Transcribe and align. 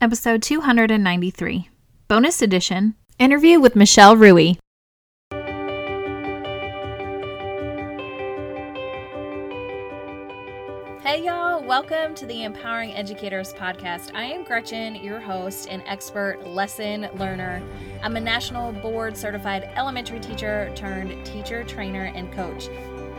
episode 0.00 0.42
293, 0.42 1.68
bonus 2.06 2.40
edition 2.40 2.94
interview 3.18 3.58
with 3.58 3.74
Michelle 3.74 4.16
Ruhe. 4.16 4.56
Hey, 11.02 11.24
y'all, 11.24 11.64
welcome 11.64 12.14
to 12.14 12.26
the 12.26 12.44
Empowering 12.44 12.92
Educators 12.94 13.52
Podcast. 13.52 14.14
I 14.14 14.24
am 14.24 14.44
Gretchen, 14.44 14.94
your 14.96 15.18
host 15.18 15.66
and 15.68 15.82
expert 15.86 16.46
lesson 16.46 17.08
learner. 17.14 17.60
I'm 18.00 18.14
a 18.14 18.20
national 18.20 18.72
board 18.74 19.16
certified 19.16 19.68
elementary 19.74 20.20
teacher 20.20 20.70
turned 20.76 21.26
teacher, 21.26 21.64
trainer, 21.64 22.12
and 22.14 22.32
coach. 22.32 22.68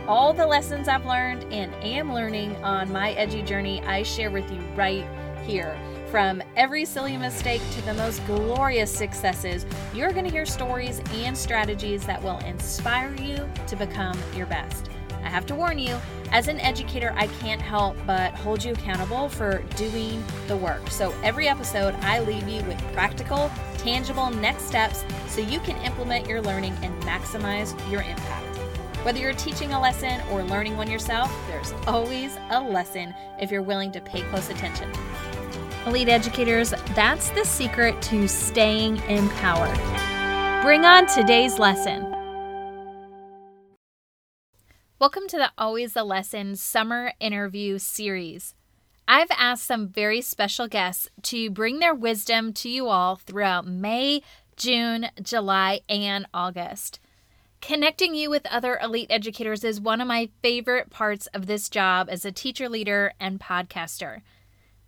All 0.08 0.32
the 0.32 0.46
lessons 0.46 0.88
I've 0.88 1.04
learned 1.04 1.44
and 1.52 1.74
am 1.84 2.14
learning 2.14 2.56
on 2.64 2.90
my 2.90 3.12
edgy 3.12 3.42
journey, 3.42 3.82
I 3.82 4.02
share 4.02 4.30
with 4.30 4.50
you 4.50 4.60
right 4.74 5.06
here. 5.44 5.78
From 6.10 6.42
every 6.56 6.84
silly 6.84 7.16
mistake 7.16 7.62
to 7.70 7.82
the 7.82 7.94
most 7.94 8.26
glorious 8.26 8.92
successes, 8.92 9.64
you're 9.94 10.10
going 10.10 10.24
to 10.24 10.30
hear 10.30 10.44
stories 10.44 11.00
and 11.12 11.38
strategies 11.38 12.04
that 12.04 12.20
will 12.20 12.38
inspire 12.38 13.14
you 13.14 13.48
to 13.68 13.76
become 13.76 14.18
your 14.34 14.46
best. 14.46 14.90
I 15.22 15.28
have 15.28 15.46
to 15.46 15.54
warn 15.54 15.78
you, 15.78 15.96
as 16.32 16.48
an 16.48 16.58
educator, 16.58 17.14
I 17.16 17.28
can't 17.38 17.62
help 17.62 17.96
but 18.08 18.34
hold 18.34 18.64
you 18.64 18.72
accountable 18.72 19.28
for 19.28 19.62
doing 19.76 20.24
the 20.48 20.56
work. 20.56 20.90
So 20.90 21.14
every 21.22 21.46
episode, 21.46 21.94
I 22.00 22.18
leave 22.18 22.48
you 22.48 22.64
with 22.64 22.80
practical, 22.92 23.48
tangible 23.78 24.30
next 24.30 24.64
steps 24.64 25.04
so 25.28 25.40
you 25.40 25.60
can 25.60 25.76
implement 25.84 26.26
your 26.26 26.42
learning 26.42 26.74
and 26.82 26.92
maximize 27.04 27.78
your 27.88 28.02
impact. 28.02 28.56
Whether 29.04 29.20
you're 29.20 29.32
teaching 29.34 29.74
a 29.74 29.80
lesson 29.80 30.20
or 30.32 30.42
learning 30.42 30.76
one 30.76 30.90
yourself, 30.90 31.32
there's 31.46 31.72
always 31.86 32.36
a 32.50 32.60
lesson 32.60 33.14
if 33.40 33.52
you're 33.52 33.62
willing 33.62 33.92
to 33.92 34.00
pay 34.00 34.22
close 34.22 34.50
attention. 34.50 34.90
Elite 35.86 36.10
educators, 36.10 36.74
that's 36.94 37.30
the 37.30 37.42
secret 37.42 38.02
to 38.02 38.28
staying 38.28 38.98
empowered. 39.08 39.74
Bring 40.62 40.84
on 40.84 41.06
today's 41.06 41.58
lesson. 41.58 42.02
Welcome 44.98 45.26
to 45.28 45.38
the 45.38 45.50
Always 45.56 45.96
a 45.96 46.02
Lesson 46.02 46.56
Summer 46.56 47.14
Interview 47.18 47.78
Series. 47.78 48.54
I've 49.08 49.30
asked 49.30 49.64
some 49.64 49.88
very 49.88 50.20
special 50.20 50.68
guests 50.68 51.08
to 51.22 51.48
bring 51.48 51.78
their 51.78 51.94
wisdom 51.94 52.52
to 52.52 52.68
you 52.68 52.88
all 52.88 53.16
throughout 53.16 53.66
May, 53.66 54.20
June, 54.58 55.06
July, 55.22 55.80
and 55.88 56.26
August. 56.34 57.00
Connecting 57.62 58.14
you 58.14 58.28
with 58.28 58.46
other 58.48 58.78
elite 58.82 59.10
educators 59.10 59.64
is 59.64 59.80
one 59.80 60.02
of 60.02 60.06
my 60.06 60.28
favorite 60.42 60.90
parts 60.90 61.26
of 61.28 61.46
this 61.46 61.70
job 61.70 62.08
as 62.10 62.26
a 62.26 62.32
teacher 62.32 62.68
leader 62.68 63.14
and 63.18 63.40
podcaster. 63.40 64.20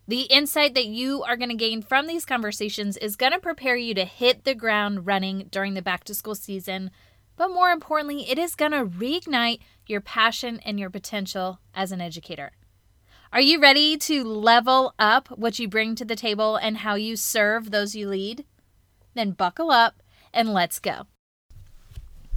The 0.08 0.22
insight 0.22 0.75
that 0.75 0.86
you 0.86 1.22
are 1.22 1.36
going 1.36 1.50
to 1.50 1.55
gain 1.55 1.81
from 1.81 2.06
these 2.06 2.25
conversations 2.25 2.97
is 2.97 3.17
going 3.17 3.33
to 3.33 3.39
prepare 3.39 3.77
you 3.77 3.95
to 3.95 4.05
hit 4.05 4.45
the 4.45 4.55
ground 4.55 5.06
running 5.06 5.48
during 5.50 5.75
the 5.75 5.83
back 5.83 6.05
to 6.05 6.14
school 6.14 6.34
season 6.34 6.91
but 7.36 7.48
more 7.48 7.70
importantly, 7.70 8.28
it 8.30 8.39
is 8.39 8.55
going 8.55 8.73
to 8.73 8.84
reignite 8.84 9.61
your 9.86 10.00
passion 10.00 10.61
and 10.64 10.78
your 10.78 10.91
potential 10.91 11.58
as 11.75 11.92
an 11.92 12.00
educator. 12.00 12.53
Are 13.33 13.41
you 13.41 13.61
ready 13.61 13.97
to 13.97 14.23
level 14.23 14.95
up 14.98 15.28
what 15.28 15.58
you 15.58 15.67
bring 15.67 15.95
to 15.97 16.05
the 16.05 16.17
table 16.17 16.56
and 16.56 16.78
how 16.78 16.97
you 16.97 17.17
serve 17.17 17.70
those 17.70 17.95
you 17.95 18.08
lead? 18.08 18.45
Then 19.14 19.33
buckle 19.33 19.70
up 19.70 20.03
and 20.34 20.53
let's 20.53 20.78
go. 20.78 21.06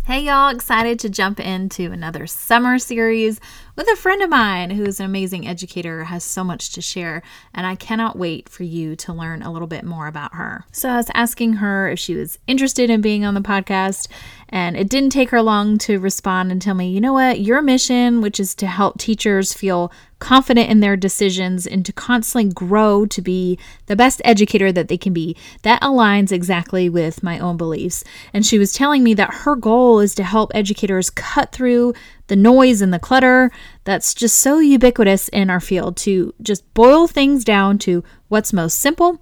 Hey, 0.08 0.25
y'all, 0.25 0.50
excited 0.50 1.00
to 1.00 1.09
jump 1.09 1.39
into 1.39 1.92
another 1.92 2.28
summer 2.28 2.78
series 2.78 3.39
with 3.75 3.88
a 3.92 3.95
friend 3.95 4.22
of 4.22 4.30
mine 4.30 4.70
who's 4.70 5.00
an 5.00 5.08
amazing 5.08 5.48
educator, 5.48 6.03
has 6.03 6.23
so 6.23 6.44
much 6.44 6.73
to 6.73 6.81
share, 6.81 7.23
and 7.56 7.66
I 7.66 7.73
cannot 7.73 8.16
wait 8.16 8.48
for 8.48 8.61
you 8.61 8.95
to 8.98 9.11
learn 9.11 9.42
a 9.42 9.52
little 9.52 9.67
bit 9.67 9.83
more 9.83 10.06
about 10.06 10.36
her. 10.36 10.64
So, 10.72 10.89
I 10.89 10.98
was 10.98 11.09
asking 11.16 11.53
her 11.53 11.89
if 11.89 11.98
she 11.98 12.14
was 12.14 12.38
interested 12.45 12.92
in 12.92 13.02
being 13.02 13.26
on 13.26 13.33
the 13.33 13.42
podcast, 13.42 14.08
and 14.49 14.77
it 14.77 14.89
didn't 14.89 15.09
take 15.09 15.31
her 15.31 15.41
long 15.41 15.77
to 15.79 15.99
respond 15.99 16.51
and 16.51 16.61
tell 16.61 16.75
me, 16.75 16.89
you 16.89 17.01
know 17.01 17.13
what, 17.13 17.39
your 17.39 17.61
mission, 17.61 18.21
which 18.21 18.39
is 18.39 18.53
to 18.55 18.67
help 18.67 18.99
teachers 18.99 19.53
feel 19.53 19.92
confident 20.20 20.70
in 20.70 20.80
their 20.80 20.95
decisions 20.95 21.67
and 21.67 21.86
to 21.86 21.92
constantly 21.92 22.52
grow 22.52 23.05
to 23.05 23.21
be 23.21 23.59
the 23.87 23.95
best 23.95 24.21
educator 24.23 24.71
that 24.71 24.87
they 24.87 24.97
can 24.97 25.14
be, 25.14 25.36
that 25.64 25.81
aligns 25.81 26.31
exactly 26.31 26.89
with 26.89 27.23
my 27.23 27.39
own 27.39 27.58
beliefs. 27.58 28.03
And 28.33 28.45
she 28.45 28.58
was 28.59 28.73
telling 28.73 29.03
me 29.03 29.14
that 29.15 29.33
her 29.33 29.55
goal 29.55 29.99
is 29.99 30.15
to 30.15 30.23
help 30.23 30.52
educators 30.53 31.09
cut 31.09 31.52
through 31.52 31.93
the 32.27 32.36
noise 32.36 32.81
and 32.81 32.93
the 32.93 32.99
clutter 32.99 33.52
that's 33.83 34.14
just 34.14 34.37
so 34.37 34.59
ubiquitous 34.59 35.27
in 35.30 35.49
our 35.49 35.59
field 35.59 35.97
to 35.97 36.33
just 36.41 36.71
boil 36.73 37.08
things 37.08 37.43
down 37.43 37.77
to 37.80 38.03
what's 38.30 38.53
most 38.53 38.80
simple 38.80 39.20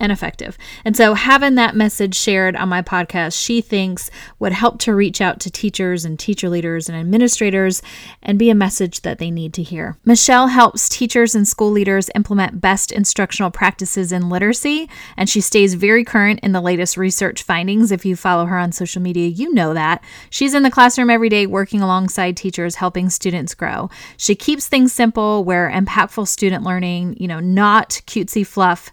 and 0.00 0.10
effective. 0.10 0.58
And 0.84 0.96
so, 0.96 1.14
having 1.14 1.54
that 1.54 1.76
message 1.76 2.14
shared 2.14 2.56
on 2.56 2.68
my 2.68 2.82
podcast, 2.82 3.40
she 3.40 3.60
thinks 3.60 4.10
would 4.38 4.52
help 4.52 4.78
to 4.80 4.94
reach 4.94 5.20
out 5.20 5.40
to 5.40 5.50
teachers 5.50 6.04
and 6.04 6.18
teacher 6.18 6.48
leaders 6.48 6.88
and 6.88 6.98
administrators 6.98 7.80
and 8.22 8.38
be 8.38 8.50
a 8.50 8.54
message 8.54 9.02
that 9.02 9.18
they 9.18 9.30
need 9.30 9.54
to 9.54 9.62
hear. 9.62 9.96
Michelle 10.04 10.48
helps 10.48 10.88
teachers 10.88 11.34
and 11.34 11.46
school 11.46 11.70
leaders 11.70 12.10
implement 12.14 12.60
best 12.60 12.90
instructional 12.90 13.50
practices 13.50 14.12
in 14.12 14.28
literacy, 14.28 14.88
and 15.16 15.28
she 15.28 15.40
stays 15.40 15.74
very 15.74 16.04
current 16.04 16.40
in 16.42 16.52
the 16.52 16.60
latest 16.60 16.96
research 16.96 17.42
findings. 17.42 17.92
If 17.92 18.04
you 18.04 18.16
follow 18.16 18.46
her 18.46 18.58
on 18.58 18.72
social 18.72 19.00
media, 19.00 19.28
you 19.28 19.52
know 19.54 19.74
that. 19.74 20.02
She's 20.30 20.54
in 20.54 20.62
the 20.62 20.70
classroom 20.70 21.10
every 21.10 21.28
day 21.28 21.46
working 21.46 21.80
alongside 21.80 22.36
teachers, 22.36 22.76
helping 22.76 23.10
students 23.10 23.54
grow. 23.54 23.90
She 24.16 24.34
keeps 24.34 24.68
things 24.68 24.92
simple 24.92 25.44
where 25.44 25.70
impactful 25.70 26.28
student 26.28 26.64
learning, 26.64 27.16
you 27.18 27.28
know, 27.28 27.40
not 27.40 28.00
cutesy 28.06 28.46
fluff 28.46 28.90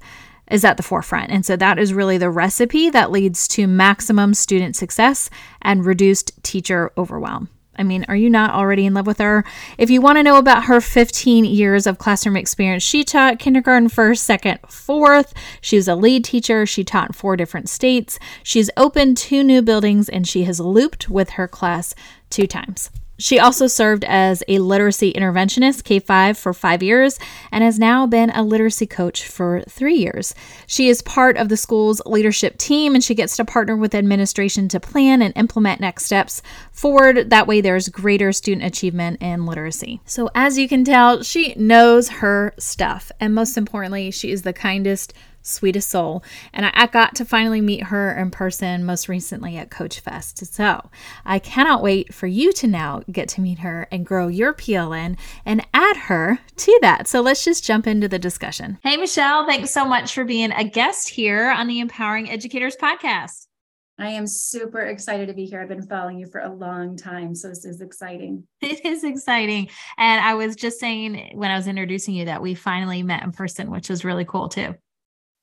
is 0.52 0.66
at 0.66 0.78
the 0.78 0.84
forefront. 0.84 1.32
And 1.32 1.46
so 1.46 1.56
that 1.56 1.80
is 1.80 1.94
really 1.94 2.18
the 2.18 2.30
recipe 2.30 2.90
that 2.90 3.12
leads 3.12 3.48
to 3.50 3.68
maximum 3.68 4.34
student 4.34 4.76
success 4.76 5.30
and 5.62 5.86
reduced 5.86 6.44
teacher 6.44 6.92
overwhelm. 6.98 7.50
I 7.78 7.84
mean, 7.84 8.06
are 8.10 8.16
you 8.16 8.30
not 8.30 8.54
already 8.54 8.86
in 8.86 8.94
love 8.94 9.08
with 9.08 9.20
her? 9.20 9.46
If 9.78 9.90
you 9.90 10.02
want 10.02 10.18
to 10.18 10.24
know 10.24 10.38
about 10.38 10.66
her 10.66 10.82
15 10.82 11.46
years 11.46 11.88
of 11.88 11.98
classroom 11.98 12.36
experience, 12.36 12.84
she 12.84 13.04
taught 13.04 13.40
kindergarten 13.40 13.90
first, 13.90 14.24
second, 14.24 14.60
fourth. 14.68 15.34
She 15.62 15.78
was 15.78 15.88
a 15.88 15.96
lead 15.96 16.26
teacher. 16.26 16.66
She 16.66 16.84
taught 16.84 17.10
in 17.10 17.14
four 17.14 17.38
different 17.38 17.70
states. 17.70 18.20
She's 18.44 18.70
opened 18.76 19.18
two 19.18 19.44
new 19.44 19.62
buildings 19.62 20.10
and 20.10 20.28
she 20.28 20.44
has 20.44 20.60
looped 20.60 21.10
with 21.10 21.32
her 21.32 21.48
class 21.48 21.96
two 22.30 22.46
times. 22.46 22.92
She 23.22 23.38
also 23.38 23.68
served 23.68 24.04
as 24.06 24.44
a 24.48 24.58
literacy 24.58 25.14
interventionist, 25.14 25.84
K 25.84 26.00
5, 26.00 26.40
for 26.40 26.54
five 26.54 26.82
years, 26.82 27.20
and 27.52 27.64
has 27.64 27.78
now 27.78 28.08
been 28.08 28.32
a 28.32 28.42
literacy 28.42 28.88
coach 28.88 29.28
for 29.28 29.62
three 29.70 29.94
years. 29.94 30.34
She 30.66 30.90
is 30.90 31.04
part 31.04 31.38
of 31.38 31.48
the 31.48 31.56
school's 31.56 32.02
leadership 32.08 32.58
team 32.58 32.96
and 32.96 33.04
she 33.04 33.14
gets 33.14 33.36
to 33.38 33.46
partner 33.46 33.78
with 33.78 33.94
administration 33.94 34.68
to 34.70 34.80
plan 34.80 35.22
and 35.22 35.38
implement 35.38 35.82
next 35.82 36.06
steps 36.06 36.42
forward. 36.72 37.30
That 37.30 37.46
way, 37.46 37.62
there's 37.62 37.90
greater 37.90 38.32
student 38.32 38.66
achievement 38.66 39.22
in 39.22 39.46
literacy. 39.46 40.02
So, 40.06 40.32
as 40.34 40.58
you 40.58 40.68
can 40.68 40.84
tell, 40.84 41.22
she 41.22 41.54
knows 41.54 42.10
her 42.10 42.56
stuff. 42.58 43.12
And 43.20 43.36
most 43.36 43.56
importantly, 43.56 44.10
she 44.10 44.32
is 44.32 44.42
the 44.42 44.54
kindest, 44.54 45.14
sweetest 45.42 45.90
soul. 45.90 46.24
And 46.54 46.66
I, 46.66 46.72
I, 46.74 46.88
got 46.88 47.16
to 47.16 47.26
finally 47.26 47.62
meet 47.62 47.84
her 47.84 48.16
in 48.16 48.32
person 48.32 48.86
most 48.86 49.08
recently 49.08 49.58
at 49.58 49.72
Coach 49.72 50.00
Fest. 50.00 50.46
So 50.46 50.90
I 51.26 51.40
cannot 51.40 51.82
wait 51.82 52.14
for 52.14 52.28
you 52.28 52.52
to 52.54 52.68
now 52.68 53.02
get 53.12 53.28
to 53.30 53.42
meet 53.42 53.60
her 53.60 53.88
and 53.92 54.06
grow 54.06 54.28
your 54.28 54.54
PLN 54.54 55.18
and 55.46 55.66
add 55.74 55.98
her 55.98 56.40
to 56.58 56.80
that. 56.82 57.08
So 57.08 57.22
let's 57.22 57.44
just 57.44 57.64
jump 57.64 57.88
into 57.88 58.08
the 58.08 58.20
discussion. 58.20 58.78
Hey, 58.84 58.98
Michelle, 58.98 59.46
thanks 59.46 59.72
so 59.72 59.86
much 59.86 60.14
for 60.14 60.24
being 60.24 60.52
a 60.52 60.64
guest 60.64 61.10
here 61.10 61.50
on 61.50 61.68
the 61.68 61.80
Empowering 61.80 62.30
Educators 62.30 62.76
podcast. 62.76 63.48
I 64.02 64.10
am 64.10 64.26
super 64.26 64.80
excited 64.80 65.28
to 65.28 65.34
be 65.34 65.46
here. 65.46 65.62
I've 65.62 65.68
been 65.68 65.86
following 65.86 66.18
you 66.18 66.26
for 66.26 66.42
a 66.42 66.52
long 66.52 66.98
time. 66.98 67.36
So 67.36 67.50
this 67.50 67.66
is 67.66 67.82
exciting. 67.82 68.48
It 68.62 68.84
is 68.86 69.04
exciting. 69.04 69.70
And 69.98 70.26
I 70.26 70.34
was 70.34 70.56
just 70.56 70.80
saying 70.80 71.32
when 71.34 71.52
I 71.52 71.58
was 71.58 71.68
introducing 71.68 72.16
you 72.16 72.26
that 72.26 72.42
we 72.42 72.56
finally 72.56 73.04
met 73.04 73.24
in 73.24 73.32
person, 73.32 73.70
which 73.70 73.90
was 73.90 74.06
really 74.06 74.26
cool 74.26 74.50
too 74.50 74.76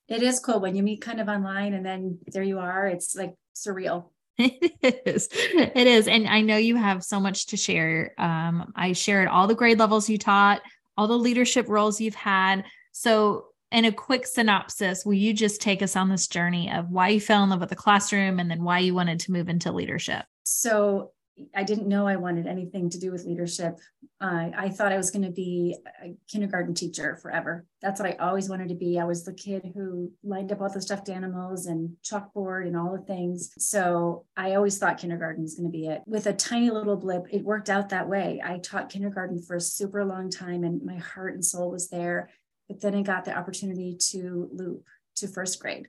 it 0.08 0.22
is 0.22 0.40
cool 0.40 0.60
when 0.60 0.74
you 0.74 0.82
meet 0.82 1.02
kind 1.02 1.20
of 1.20 1.28
online 1.28 1.74
and 1.74 1.84
then 1.84 2.18
there 2.26 2.42
you 2.42 2.58
are. 2.58 2.86
It's 2.86 3.14
like 3.14 3.34
surreal. 3.56 4.10
It 4.40 5.02
is. 5.04 5.28
It 5.32 5.86
is. 5.86 6.06
And 6.06 6.28
I 6.28 6.40
know 6.40 6.56
you 6.56 6.76
have 6.76 7.02
so 7.02 7.18
much 7.18 7.46
to 7.46 7.56
share. 7.56 8.14
Um, 8.18 8.72
I 8.76 8.92
shared 8.92 9.26
all 9.26 9.48
the 9.48 9.54
grade 9.56 9.80
levels 9.80 10.08
you 10.08 10.16
taught, 10.16 10.62
all 10.96 11.08
the 11.08 11.18
leadership 11.18 11.68
roles 11.68 12.00
you've 12.00 12.14
had. 12.14 12.64
So, 12.92 13.46
in 13.72 13.84
a 13.84 13.92
quick 13.92 14.26
synopsis, 14.26 15.04
will 15.04 15.14
you 15.14 15.34
just 15.34 15.60
take 15.60 15.82
us 15.82 15.96
on 15.96 16.08
this 16.08 16.28
journey 16.28 16.70
of 16.70 16.88
why 16.88 17.08
you 17.08 17.20
fell 17.20 17.42
in 17.42 17.50
love 17.50 17.60
with 17.60 17.68
the 17.68 17.76
classroom 17.76 18.38
and 18.38 18.50
then 18.50 18.62
why 18.62 18.78
you 18.78 18.94
wanted 18.94 19.20
to 19.20 19.32
move 19.32 19.48
into 19.48 19.72
leadership? 19.72 20.24
So, 20.44 21.10
I 21.54 21.64
didn't 21.64 21.88
know 21.88 22.06
I 22.06 22.16
wanted 22.16 22.46
anything 22.46 22.90
to 22.90 22.98
do 22.98 23.10
with 23.10 23.24
leadership. 23.24 23.78
Uh, 24.20 24.50
I 24.56 24.68
thought 24.68 24.92
I 24.92 24.96
was 24.96 25.10
going 25.10 25.24
to 25.24 25.30
be 25.30 25.76
a 26.02 26.14
kindergarten 26.28 26.74
teacher 26.74 27.16
forever. 27.20 27.64
That's 27.80 28.00
what 28.00 28.08
I 28.08 28.16
always 28.16 28.48
wanted 28.48 28.68
to 28.70 28.74
be. 28.74 28.98
I 28.98 29.04
was 29.04 29.24
the 29.24 29.34
kid 29.34 29.72
who 29.74 30.12
lined 30.22 30.52
up 30.52 30.60
all 30.60 30.70
the 30.70 30.80
stuffed 30.80 31.08
animals 31.08 31.66
and 31.66 31.96
chalkboard 32.04 32.66
and 32.66 32.76
all 32.76 32.92
the 32.92 33.04
things. 33.04 33.52
So 33.58 34.24
I 34.36 34.54
always 34.54 34.78
thought 34.78 34.98
kindergarten 34.98 35.42
was 35.42 35.54
going 35.54 35.70
to 35.70 35.76
be 35.76 35.86
it. 35.86 36.02
With 36.06 36.26
a 36.26 36.32
tiny 36.32 36.70
little 36.70 36.96
blip, 36.96 37.26
it 37.30 37.44
worked 37.44 37.70
out 37.70 37.90
that 37.90 38.08
way. 38.08 38.42
I 38.44 38.58
taught 38.58 38.90
kindergarten 38.90 39.42
for 39.42 39.56
a 39.56 39.60
super 39.60 40.04
long 40.04 40.30
time 40.30 40.64
and 40.64 40.82
my 40.82 40.96
heart 40.96 41.34
and 41.34 41.44
soul 41.44 41.70
was 41.70 41.88
there. 41.88 42.30
But 42.68 42.80
then 42.80 42.94
I 42.94 43.02
got 43.02 43.24
the 43.24 43.36
opportunity 43.36 43.96
to 44.10 44.48
loop 44.52 44.84
to 45.16 45.28
first 45.28 45.60
grade. 45.60 45.88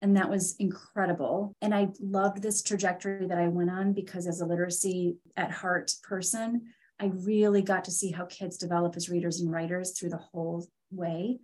And 0.00 0.16
that 0.16 0.30
was 0.30 0.54
incredible. 0.58 1.56
And 1.60 1.74
I 1.74 1.88
loved 2.00 2.40
this 2.40 2.62
trajectory 2.62 3.26
that 3.26 3.38
I 3.38 3.48
went 3.48 3.70
on 3.70 3.92
because 3.92 4.26
as 4.26 4.40
a 4.40 4.46
literacy 4.46 5.16
at 5.36 5.50
heart 5.50 5.92
person, 6.02 6.68
I 7.00 7.06
really 7.14 7.62
got 7.62 7.84
to 7.84 7.90
see 7.90 8.10
how 8.10 8.26
kids 8.26 8.56
develop 8.56 8.96
as 8.96 9.08
readers 9.08 9.40
and 9.40 9.50
writers 9.50 9.98
through 9.98 10.10
the 10.10 10.18
whole 10.18 10.66
way. 10.90 11.38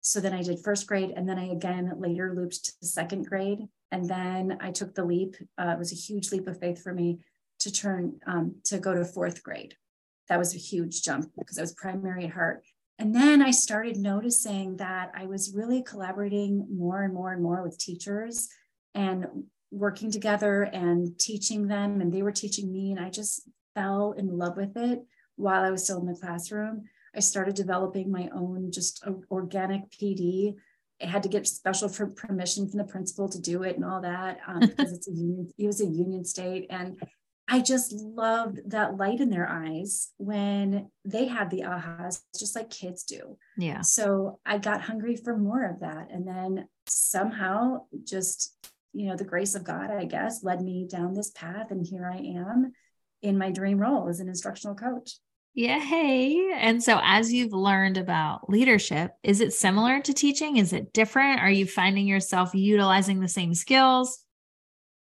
So 0.00 0.20
then 0.20 0.34
I 0.34 0.42
did 0.42 0.60
first 0.62 0.86
grade, 0.86 1.12
and 1.16 1.26
then 1.26 1.38
I 1.38 1.46
again 1.46 1.90
later 1.96 2.34
looped 2.36 2.78
to 2.80 2.86
second 2.86 3.26
grade. 3.26 3.60
And 3.90 4.08
then 4.08 4.58
I 4.60 4.70
took 4.70 4.94
the 4.94 5.04
leap. 5.04 5.36
Uh, 5.56 5.68
it 5.68 5.78
was 5.78 5.92
a 5.92 5.96
huge 5.96 6.30
leap 6.30 6.46
of 6.46 6.58
faith 6.58 6.82
for 6.82 6.92
me 6.92 7.20
to 7.60 7.72
turn 7.72 8.20
um, 8.26 8.56
to 8.64 8.78
go 8.78 8.94
to 8.94 9.04
fourth 9.04 9.42
grade. 9.42 9.76
That 10.28 10.38
was 10.38 10.54
a 10.54 10.58
huge 10.58 11.02
jump 11.02 11.30
because 11.38 11.58
I 11.58 11.62
was 11.62 11.74
primary 11.74 12.24
at 12.24 12.32
heart. 12.32 12.64
And 12.98 13.14
then 13.14 13.42
I 13.42 13.50
started 13.50 13.96
noticing 13.96 14.76
that 14.76 15.10
I 15.14 15.26
was 15.26 15.52
really 15.54 15.82
collaborating 15.82 16.66
more 16.70 17.02
and 17.02 17.12
more 17.12 17.32
and 17.32 17.42
more 17.42 17.62
with 17.62 17.78
teachers 17.78 18.48
and 18.94 19.26
working 19.72 20.10
together 20.10 20.62
and 20.62 21.18
teaching 21.18 21.66
them, 21.66 22.00
and 22.00 22.12
they 22.12 22.22
were 22.22 22.32
teaching 22.32 22.72
me. 22.72 22.92
And 22.92 23.00
I 23.00 23.10
just 23.10 23.48
fell 23.74 24.12
in 24.12 24.38
love 24.38 24.56
with 24.56 24.76
it 24.76 25.02
while 25.36 25.64
I 25.64 25.70
was 25.70 25.84
still 25.84 26.00
in 26.00 26.06
the 26.06 26.14
classroom. 26.14 26.84
I 27.16 27.20
started 27.20 27.54
developing 27.54 28.10
my 28.10 28.28
own 28.34 28.70
just 28.70 29.04
organic 29.30 29.90
PD. 29.90 30.54
I 31.02 31.06
had 31.06 31.22
to 31.24 31.28
get 31.28 31.46
special 31.46 31.88
permission 31.88 32.68
from 32.68 32.78
the 32.78 32.84
principal 32.84 33.28
to 33.28 33.40
do 33.40 33.64
it 33.64 33.76
and 33.76 33.84
all 33.84 34.00
that 34.02 34.38
um, 34.46 34.60
because 34.60 34.92
it's 34.92 35.08
a 35.08 35.12
union, 35.14 35.50
it 35.58 35.66
was 35.66 35.80
a 35.80 35.86
union 35.86 36.24
state. 36.24 36.66
And 36.70 36.96
I 37.46 37.60
just 37.60 37.92
loved 37.92 38.70
that 38.70 38.96
light 38.96 39.20
in 39.20 39.28
their 39.28 39.48
eyes 39.48 40.08
when 40.16 40.90
they 41.04 41.26
had 41.26 41.50
the 41.50 41.62
ahas, 41.62 42.20
just 42.38 42.56
like 42.56 42.70
kids 42.70 43.04
do. 43.04 43.36
Yeah. 43.58 43.82
So 43.82 44.40
I 44.46 44.58
got 44.58 44.80
hungry 44.80 45.16
for 45.16 45.36
more 45.36 45.68
of 45.68 45.80
that. 45.80 46.08
And 46.10 46.26
then 46.26 46.68
somehow, 46.86 47.82
just, 48.02 48.56
you 48.94 49.06
know, 49.06 49.16
the 49.16 49.24
grace 49.24 49.54
of 49.54 49.64
God, 49.64 49.90
I 49.90 50.06
guess, 50.06 50.42
led 50.42 50.62
me 50.62 50.88
down 50.90 51.12
this 51.12 51.30
path. 51.30 51.70
And 51.70 51.86
here 51.86 52.10
I 52.10 52.16
am 52.16 52.72
in 53.20 53.36
my 53.36 53.50
dream 53.50 53.78
role 53.78 54.08
as 54.08 54.20
an 54.20 54.28
instructional 54.28 54.74
coach. 54.74 55.18
Yay. 55.54 56.50
And 56.56 56.82
so, 56.82 56.98
as 57.02 57.32
you've 57.32 57.52
learned 57.52 57.96
about 57.96 58.50
leadership, 58.50 59.12
is 59.22 59.40
it 59.40 59.52
similar 59.52 60.00
to 60.00 60.12
teaching? 60.12 60.56
Is 60.56 60.72
it 60.72 60.92
different? 60.92 61.40
Are 61.40 61.50
you 61.50 61.64
finding 61.64 62.08
yourself 62.08 62.54
utilizing 62.54 63.20
the 63.20 63.28
same 63.28 63.54
skills? 63.54 64.23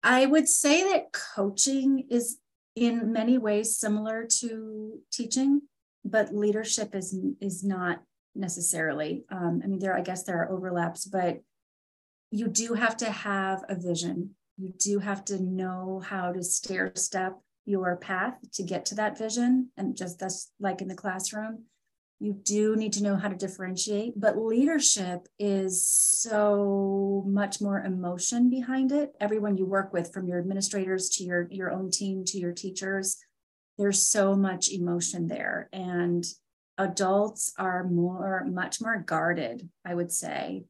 I 0.06 0.28
would 0.28 0.48
say 0.48 0.84
that 0.84 1.12
coaching 1.12 2.06
is 2.12 2.38
in 2.75 3.12
many 3.12 3.40
ways 3.40 3.75
similar 3.75 4.28
to 4.40 5.00
teaching, 5.12 5.63
but 6.06 6.34
leadership 6.34 6.94
is 6.94 7.18
is 7.42 7.63
not 7.63 8.04
necessarily. 8.36 9.25
Um, 9.31 9.62
I 9.63 9.68
mean, 9.68 9.80
there 9.80 9.98
I 9.98 10.02
guess 10.02 10.24
there 10.24 10.38
are 10.44 10.52
overlaps, 10.52 11.06
but 11.06 11.40
you 12.30 12.48
do 12.48 12.75
have 12.75 12.96
to 12.98 13.10
have 13.10 13.63
a 13.68 13.74
vision. 13.74 14.36
You 14.57 14.74
do 14.78 15.00
have 15.00 15.25
to 15.25 15.42
know 15.42 16.04
how 16.06 16.31
to 16.31 16.44
stair 16.44 16.92
step 16.96 17.40
your 17.66 17.96
path 17.96 18.36
to 18.54 18.63
get 18.63 18.86
to 18.86 18.96
that 18.96 19.18
vision, 19.18 19.72
and 19.75 19.98
just 19.98 20.19
that's 20.19 20.52
like 20.60 20.81
in 20.81 20.88
the 20.88 20.96
classroom 20.96 21.63
you 22.20 22.34
do 22.34 22.76
need 22.76 22.94
to 22.94 23.04
know 23.04 23.16
how 23.16 23.28
to 23.28 23.36
differentiate 23.36 24.20
but 24.20 24.38
leadership 24.38 25.28
is 25.38 25.86
so 25.88 27.24
much 27.28 27.62
more 27.62 27.80
emotion 27.80 28.50
behind 28.50 28.92
it. 28.92 29.14
Everyone 29.20 29.58
you 29.58 29.66
work 29.66 29.92
with 29.94 30.14
from 30.14 30.28
your 30.28 30.40
administrators 30.40 31.10
to 31.10 31.24
your 31.24 31.48
your 31.52 31.72
own 31.72 31.92
team 31.92 32.24
to 32.26 32.38
your 32.38 32.54
teachers 32.54 33.18
there's 33.78 34.02
so 34.02 34.36
much 34.36 34.72
emotion 34.72 35.28
there. 35.28 35.70
And 35.74 36.24
adults 36.78 37.54
are 37.58 37.84
more 37.86 38.46
much 38.46 38.82
more 38.82 38.98
guarded 38.98 39.70
i 39.86 39.96
would 39.96 40.12
say 40.12 40.66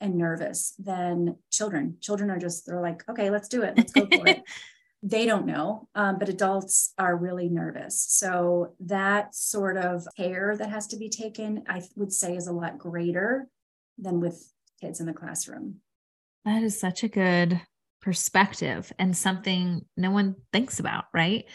and 0.00 0.16
nervous 0.16 0.74
than 0.78 1.36
children. 1.50 1.98
Children 2.00 2.30
are 2.30 2.38
just 2.38 2.66
they're 2.66 2.80
like 2.80 3.08
okay 3.08 3.30
let's 3.30 3.48
do 3.48 3.62
it. 3.62 3.74
Let's 3.76 3.92
go 3.92 4.06
for 4.06 4.26
it 4.26 4.42
they 5.02 5.26
don't 5.26 5.46
know, 5.46 5.88
um, 5.94 6.18
but 6.18 6.28
adults 6.28 6.94
are 6.96 7.16
really 7.16 7.48
nervous. 7.48 8.04
So 8.08 8.74
that 8.80 9.34
sort 9.34 9.76
of 9.76 10.06
care 10.16 10.56
that 10.56 10.70
has 10.70 10.86
to 10.88 10.96
be 10.96 11.08
taken, 11.08 11.64
I 11.68 11.82
would 11.96 12.12
say, 12.12 12.36
is 12.36 12.46
a 12.46 12.52
lot 12.52 12.78
greater 12.78 13.48
than 13.98 14.20
with 14.20 14.52
kids 14.80 15.00
in 15.00 15.06
the 15.06 15.12
classroom. 15.12 15.76
That 16.44 16.62
is 16.62 16.78
such 16.78 17.02
a 17.02 17.08
good 17.08 17.60
perspective 18.00 18.92
and 18.98 19.16
something 19.16 19.84
no 19.96 20.10
one 20.10 20.36
thinks 20.52 20.78
about, 20.78 21.04
right? 21.12 21.46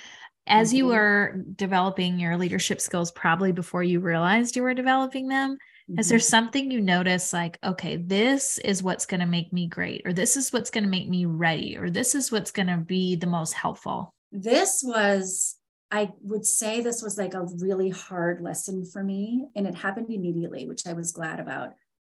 As 0.46 0.70
mm-hmm. 0.70 0.78
you 0.78 0.86
were 0.88 1.44
developing 1.56 2.20
your 2.20 2.38
leadership 2.38 2.82
skills, 2.82 3.12
probably 3.12 3.54
before 3.54 3.84
you 3.84 4.02
realized 4.02 4.56
you 4.56 4.64
were 4.64 4.74
developing 4.74 5.28
them, 5.28 5.58
Mm-hmm. 5.90 6.00
Is 6.00 6.10
there 6.10 6.18
mm-hmm. 6.18 6.24
something 6.24 6.72
you 6.72 6.82
notice 6.82 7.32
like, 7.32 7.58
okay, 7.64 7.96
this 7.98 8.58
is 8.60 8.84
what's 8.84 9.06
going 9.06 9.22
to 9.22 9.26
make 9.26 9.54
me 9.54 9.68
great, 9.68 10.02
or 10.06 10.12
this 10.12 10.36
is 10.36 10.52
what's 10.52 10.70
going 10.70 10.84
to 10.84 10.90
make 10.90 11.08
me 11.08 11.26
ready, 11.26 11.78
or 11.78 11.90
this 11.90 12.14
is 12.14 12.32
what's 12.32 12.52
going 12.52 12.68
to 12.68 12.78
be 12.78 13.16
the 13.16 13.28
most 13.28 13.54
helpful? 13.54 14.14
This 14.32 14.84
was, 14.86 15.56
I 15.90 16.12
would 16.22 16.46
say, 16.46 16.82
this 16.82 17.02
was 17.02 17.18
like 17.18 17.34
a 17.34 17.48
really 17.58 17.90
hard 17.90 18.42
lesson 18.42 18.86
for 18.86 19.02
me. 19.02 19.48
And 19.56 19.66
it 19.66 19.76
happened 19.76 20.10
immediately, 20.10 20.68
which 20.68 20.86
I 20.86 20.94
was 20.94 21.14
glad 21.14 21.40
about, 21.40 21.74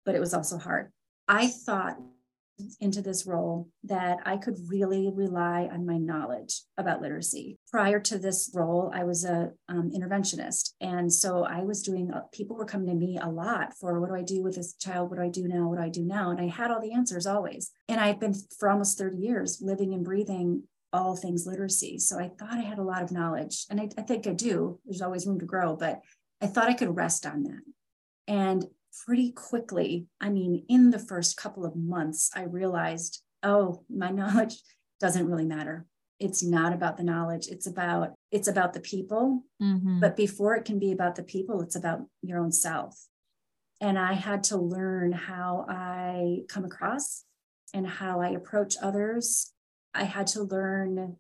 but 0.07 0.15
it 0.15 0.21
was 0.21 0.33
also 0.33 0.57
hard. 0.57 0.91
I 1.29 1.49
thought 1.49 1.99
into 2.81 3.03
this 3.03 3.27
role 3.27 3.69
that 3.85 4.19
I 4.25 4.37
could 4.37 4.57
really 4.69 5.11
rely 5.13 5.69
on 5.71 5.87
my 5.87 5.99
knowledge 5.99 6.63
about 6.77 7.03
literacy. 7.03 7.58
Prior 7.71 8.01
to 8.01 8.19
this 8.19 8.51
role, 8.55 8.91
I 8.95 9.05
was 9.05 9.25
a 9.25 9.51
um, 9.69 9.91
interventionist, 9.91 10.73
and 10.81 11.13
so 11.13 11.45
I 11.45 11.61
was 11.61 11.83
doing. 11.83 12.11
Uh, 12.11 12.23
people 12.33 12.57
were 12.57 12.65
coming 12.65 12.89
to 12.89 12.95
me 12.95 13.19
a 13.21 13.29
lot 13.29 13.75
for 13.79 14.01
what 14.01 14.09
do 14.09 14.15
I 14.15 14.23
do 14.23 14.43
with 14.43 14.55
this 14.55 14.75
child? 14.75 15.11
What 15.11 15.17
do 15.17 15.23
I 15.23 15.29
do 15.29 15.47
now? 15.47 15.69
What 15.69 15.77
do 15.77 15.85
I 15.85 15.91
do 15.91 16.03
now? 16.03 16.31
And 16.31 16.41
I 16.41 16.47
had 16.47 16.71
all 16.71 16.81
the 16.81 16.93
answers 16.93 17.27
always. 17.27 17.71
And 17.87 18.01
I've 18.01 18.19
been 18.19 18.35
for 18.59 18.71
almost 18.71 18.97
thirty 18.97 19.19
years 19.19 19.59
living 19.61 19.93
and 19.93 20.03
breathing 20.03 20.63
all 20.95 21.15
things 21.15 21.47
literacy. 21.47 21.99
So 21.99 22.19
I 22.19 22.31
thought 22.39 22.55
I 22.57 22.63
had 22.63 22.79
a 22.79 22.83
lot 22.83 23.03
of 23.03 23.13
knowledge, 23.13 23.67
and 23.69 23.81
I, 23.81 23.91
I 23.99 24.03
think 24.03 24.27
I 24.27 24.33
do. 24.33 24.81
There's 24.87 25.03
always 25.03 25.27
room 25.27 25.39
to 25.41 25.47
grow, 25.47 25.77
but 25.77 26.01
I 26.41 26.47
thought 26.47 26.69
I 26.69 26.75
could 26.75 26.97
rest 26.97 27.27
on 27.27 27.43
that. 27.45 27.61
And 28.27 28.65
pretty 29.05 29.33
quickly, 29.33 30.07
I 30.21 30.29
mean, 30.31 30.65
in 30.69 30.91
the 30.91 30.99
first 30.99 31.37
couple 31.37 31.65
of 31.65 31.77
months, 31.77 32.31
I 32.35 32.45
realized, 32.45 33.23
oh, 33.43 33.85
my 33.91 34.11
knowledge 34.11 34.57
doesn't 35.01 35.27
really 35.27 35.45
matter. 35.45 35.87
It's 36.21 36.43
not 36.43 36.73
about 36.73 36.97
the 36.97 37.05
knowledge. 37.05 37.47
It's 37.49 37.67
about 37.67 38.15
it's 38.31 38.49
about 38.49 38.73
the 38.73 38.81
people. 38.81 39.45
Mm-hmm. 39.63 40.01
But 40.01 40.17
before 40.17 40.57
it 40.57 40.65
can 40.65 40.79
be 40.79 40.93
about 40.93 41.15
the 41.15 41.23
people, 41.23 41.61
it's 41.63 41.77
about 41.77 42.01
your 42.23 42.39
own 42.39 42.53
self. 42.53 43.07
And 43.81 43.99
I 43.99 44.15
had 44.15 44.45
to 44.45 44.57
learn 44.57 45.13
how 45.13 45.65
I 45.69 46.41
come 46.49 46.65
across 46.65 47.25
and 47.73 47.87
how 47.87 48.21
I 48.21 48.31
approach 48.31 48.77
others. 48.83 49.53
I 49.95 50.05
had 50.05 50.27
to 50.29 50.43
learn 50.43 51.17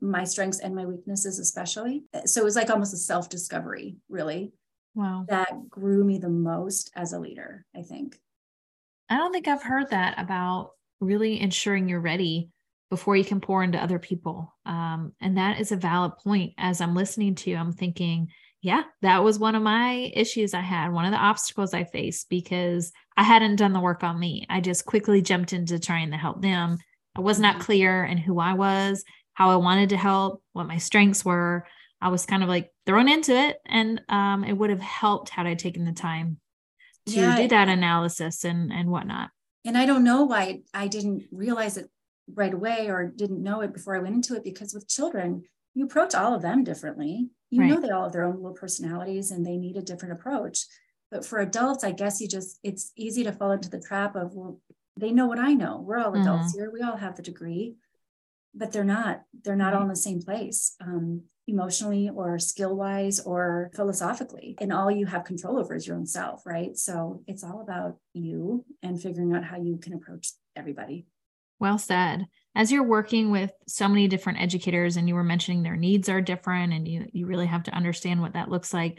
my 0.00 0.24
strengths 0.24 0.58
and 0.58 0.74
my 0.74 0.86
weaknesses, 0.86 1.38
especially. 1.38 2.04
So 2.26 2.40
it 2.40 2.44
was 2.44 2.56
like 2.56 2.70
almost 2.70 2.94
a 2.94 2.98
self 2.98 3.28
discovery, 3.28 3.96
really 4.08 4.52
wow. 4.94 5.24
that 5.28 5.68
grew 5.70 6.04
me 6.04 6.18
the 6.18 6.28
most 6.28 6.90
as 6.94 7.12
a 7.12 7.18
leader, 7.20 7.64
I 7.76 7.82
think. 7.82 8.18
I 9.08 9.16
don't 9.16 9.32
think 9.32 9.48
I've 9.48 9.62
heard 9.62 9.90
that 9.90 10.18
about 10.18 10.72
really 11.00 11.40
ensuring 11.40 11.88
you're 11.88 12.00
ready 12.00 12.50
before 12.90 13.16
you 13.16 13.24
can 13.24 13.40
pour 13.40 13.62
into 13.62 13.82
other 13.82 13.98
people. 13.98 14.54
Um, 14.64 15.12
and 15.20 15.36
that 15.36 15.60
is 15.60 15.72
a 15.72 15.76
valid 15.76 16.12
point. 16.16 16.54
As 16.58 16.80
I'm 16.80 16.94
listening 16.94 17.34
to 17.36 17.50
you, 17.50 17.56
I'm 17.56 17.72
thinking, 17.72 18.28
yeah, 18.62 18.82
that 19.02 19.22
was 19.22 19.38
one 19.38 19.54
of 19.54 19.62
my 19.62 20.10
issues 20.14 20.54
I 20.54 20.60
had, 20.60 20.92
one 20.92 21.04
of 21.04 21.12
the 21.12 21.18
obstacles 21.18 21.74
I 21.74 21.84
faced 21.84 22.28
because 22.28 22.92
I 23.16 23.22
hadn't 23.22 23.56
done 23.56 23.72
the 23.72 23.80
work 23.80 24.02
on 24.02 24.18
me. 24.18 24.46
I 24.48 24.60
just 24.60 24.86
quickly 24.86 25.22
jumped 25.22 25.52
into 25.52 25.78
trying 25.78 26.10
to 26.10 26.16
help 26.16 26.42
them. 26.42 26.78
I 27.14 27.20
was 27.20 27.38
not 27.38 27.54
mm-hmm. 27.54 27.62
clear 27.62 28.04
in 28.04 28.18
who 28.18 28.40
I 28.40 28.54
was, 28.54 29.04
how 29.34 29.50
I 29.50 29.56
wanted 29.56 29.90
to 29.90 29.96
help, 29.96 30.42
what 30.52 30.66
my 30.66 30.78
strengths 30.78 31.24
were. 31.24 31.66
I 32.00 32.08
was 32.08 32.26
kind 32.26 32.42
of 32.42 32.48
like 32.48 32.70
thrown 32.86 33.08
into 33.08 33.34
it, 33.34 33.56
and 33.66 34.00
um, 34.08 34.44
it 34.44 34.52
would 34.52 34.70
have 34.70 34.80
helped 34.80 35.30
had 35.30 35.46
I 35.46 35.54
taken 35.54 35.84
the 35.84 35.92
time 35.92 36.38
to 37.06 37.16
yeah, 37.16 37.36
do 37.36 37.48
that 37.48 37.68
analysis 37.68 38.44
and 38.44 38.72
and 38.72 38.88
whatnot. 38.88 39.30
And 39.64 39.76
I 39.76 39.84
don't 39.84 40.04
know 40.04 40.24
why 40.24 40.60
I 40.72 40.86
didn't 40.86 41.24
realize 41.32 41.76
it 41.76 41.90
right 42.34 42.52
away 42.52 42.88
or 42.88 43.06
didn't 43.06 43.42
know 43.42 43.60
it 43.60 43.72
before 43.72 43.96
I 43.96 44.00
went 44.00 44.14
into 44.14 44.34
it 44.34 44.44
because 44.44 44.74
with 44.74 44.88
children, 44.88 45.44
you 45.74 45.84
approach 45.84 46.14
all 46.14 46.34
of 46.34 46.42
them 46.42 46.64
differently. 46.64 47.30
You 47.50 47.62
right. 47.62 47.70
know 47.70 47.80
they 47.80 47.90
all 47.90 48.04
have 48.04 48.12
their 48.12 48.24
own 48.24 48.36
little 48.36 48.52
personalities 48.52 49.30
and 49.30 49.44
they 49.44 49.56
need 49.56 49.76
a 49.76 49.82
different 49.82 50.14
approach. 50.14 50.66
But 51.10 51.24
for 51.24 51.38
adults, 51.38 51.84
I 51.84 51.92
guess 51.92 52.20
you 52.20 52.28
just 52.28 52.58
it's 52.62 52.92
easy 52.96 53.24
to 53.24 53.32
fall 53.32 53.52
into 53.52 53.70
the 53.70 53.80
trap 53.80 54.14
of 54.16 54.34
well, 54.34 54.60
they 54.96 55.12
know 55.12 55.26
what 55.26 55.38
I 55.38 55.54
know. 55.54 55.80
We're 55.80 55.98
all 55.98 56.14
adults 56.14 56.48
mm-hmm. 56.48 56.58
here. 56.58 56.70
We 56.72 56.82
all 56.82 56.96
have 56.96 57.16
the 57.16 57.22
degree, 57.22 57.76
but 58.54 58.72
they're 58.72 58.84
not. 58.84 59.22
They're 59.44 59.56
not 59.56 59.74
all 59.74 59.82
in 59.82 59.88
the 59.88 59.96
same 59.96 60.20
place. 60.20 60.74
Um, 60.80 61.22
emotionally 61.48 62.10
or 62.14 62.38
skill 62.38 62.76
wise 62.76 63.18
or 63.20 63.70
philosophically. 63.74 64.54
And 64.60 64.72
all 64.72 64.90
you 64.90 65.06
have 65.06 65.24
control 65.24 65.58
over 65.58 65.74
is 65.74 65.86
your 65.86 65.96
own 65.96 66.06
self, 66.06 66.44
right? 66.44 66.76
So 66.76 67.22
it's 67.26 67.42
all 67.42 67.62
about 67.62 67.96
you 68.12 68.64
and 68.82 69.00
figuring 69.00 69.34
out 69.34 69.44
how 69.44 69.56
you 69.56 69.78
can 69.78 69.94
approach 69.94 70.32
everybody. 70.54 71.06
Well 71.60 71.78
said. 71.78 72.26
As 72.54 72.72
you're 72.72 72.82
working 72.82 73.30
with 73.30 73.52
so 73.66 73.88
many 73.88 74.08
different 74.08 74.40
educators 74.40 74.96
and 74.96 75.08
you 75.08 75.14
were 75.14 75.24
mentioning 75.24 75.62
their 75.62 75.76
needs 75.76 76.08
are 76.08 76.20
different 76.20 76.72
and 76.72 76.88
you 76.88 77.06
you 77.12 77.26
really 77.26 77.46
have 77.46 77.62
to 77.64 77.74
understand 77.74 78.20
what 78.20 78.32
that 78.32 78.50
looks 78.50 78.74
like. 78.74 78.98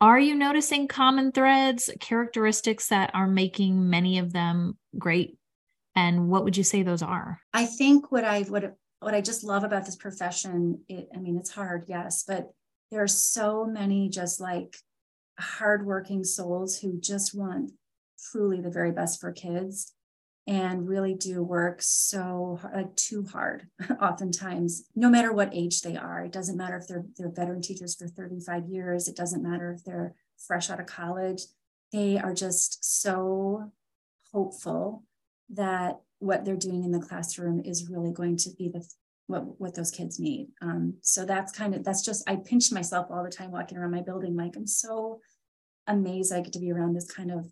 Are 0.00 0.18
you 0.18 0.34
noticing 0.34 0.88
common 0.88 1.30
threads, 1.30 1.90
characteristics 2.00 2.88
that 2.88 3.10
are 3.14 3.28
making 3.28 3.90
many 3.90 4.18
of 4.18 4.32
them 4.32 4.78
great? 4.98 5.36
And 5.94 6.28
what 6.28 6.44
would 6.44 6.56
you 6.56 6.64
say 6.64 6.82
those 6.82 7.02
are? 7.02 7.40
I 7.52 7.66
think 7.66 8.10
what 8.10 8.24
I 8.24 8.42
what 8.42 8.74
what 9.00 9.14
I 9.14 9.20
just 9.20 9.44
love 9.44 9.64
about 9.64 9.86
this 9.86 9.96
profession, 9.96 10.80
it, 10.88 11.08
I 11.14 11.18
mean, 11.18 11.36
it's 11.36 11.50
hard, 11.50 11.84
yes, 11.86 12.24
but 12.26 12.50
there 12.90 13.02
are 13.02 13.08
so 13.08 13.64
many 13.64 14.08
just 14.08 14.40
like 14.40 14.76
hardworking 15.38 16.24
souls 16.24 16.78
who 16.78 17.00
just 17.00 17.34
want 17.34 17.72
truly 18.30 18.60
the 18.60 18.70
very 18.70 18.92
best 18.92 19.20
for 19.20 19.32
kids 19.32 19.94
and 20.50 20.88
really 20.88 21.14
do 21.14 21.44
work 21.44 21.80
so 21.80 22.58
like 22.74 22.94
too 22.96 23.24
hard 23.24 23.68
oftentimes 24.02 24.82
no 24.96 25.08
matter 25.08 25.32
what 25.32 25.54
age 25.54 25.80
they 25.80 25.96
are. 25.96 26.24
It 26.24 26.32
doesn't 26.32 26.56
matter 26.56 26.76
if 26.76 26.88
they're 26.88 27.04
they're 27.16 27.30
veteran 27.30 27.62
teachers 27.62 27.94
for 27.94 28.08
35 28.08 28.66
years. 28.66 29.06
It 29.06 29.16
doesn't 29.16 29.44
matter 29.44 29.72
if 29.72 29.84
they're 29.84 30.14
fresh 30.36 30.68
out 30.68 30.80
of 30.80 30.86
college. 30.86 31.42
They 31.92 32.18
are 32.18 32.34
just 32.34 33.00
so 33.00 33.70
hopeful 34.32 35.04
that 35.50 36.00
what 36.18 36.44
they're 36.44 36.56
doing 36.56 36.82
in 36.82 36.90
the 36.90 37.00
classroom 37.00 37.62
is 37.64 37.88
really 37.88 38.12
going 38.12 38.36
to 38.38 38.50
be 38.58 38.68
the 38.68 38.84
what 39.28 39.60
what 39.60 39.76
those 39.76 39.92
kids 39.92 40.18
need. 40.18 40.48
Um, 40.60 40.94
so 41.00 41.24
that's 41.24 41.52
kind 41.52 41.76
of 41.76 41.84
that's 41.84 42.04
just 42.04 42.28
i 42.28 42.34
pinch 42.34 42.72
myself 42.72 43.06
all 43.08 43.22
the 43.22 43.30
time 43.30 43.52
walking 43.52 43.78
around 43.78 43.92
my 43.92 44.02
building 44.02 44.34
like 44.34 44.56
i'm 44.56 44.66
so 44.66 45.20
amazed 45.86 46.32
I 46.32 46.40
get 46.40 46.52
to 46.54 46.58
be 46.58 46.72
around 46.72 46.94
this 46.94 47.10
kind 47.10 47.30
of 47.30 47.50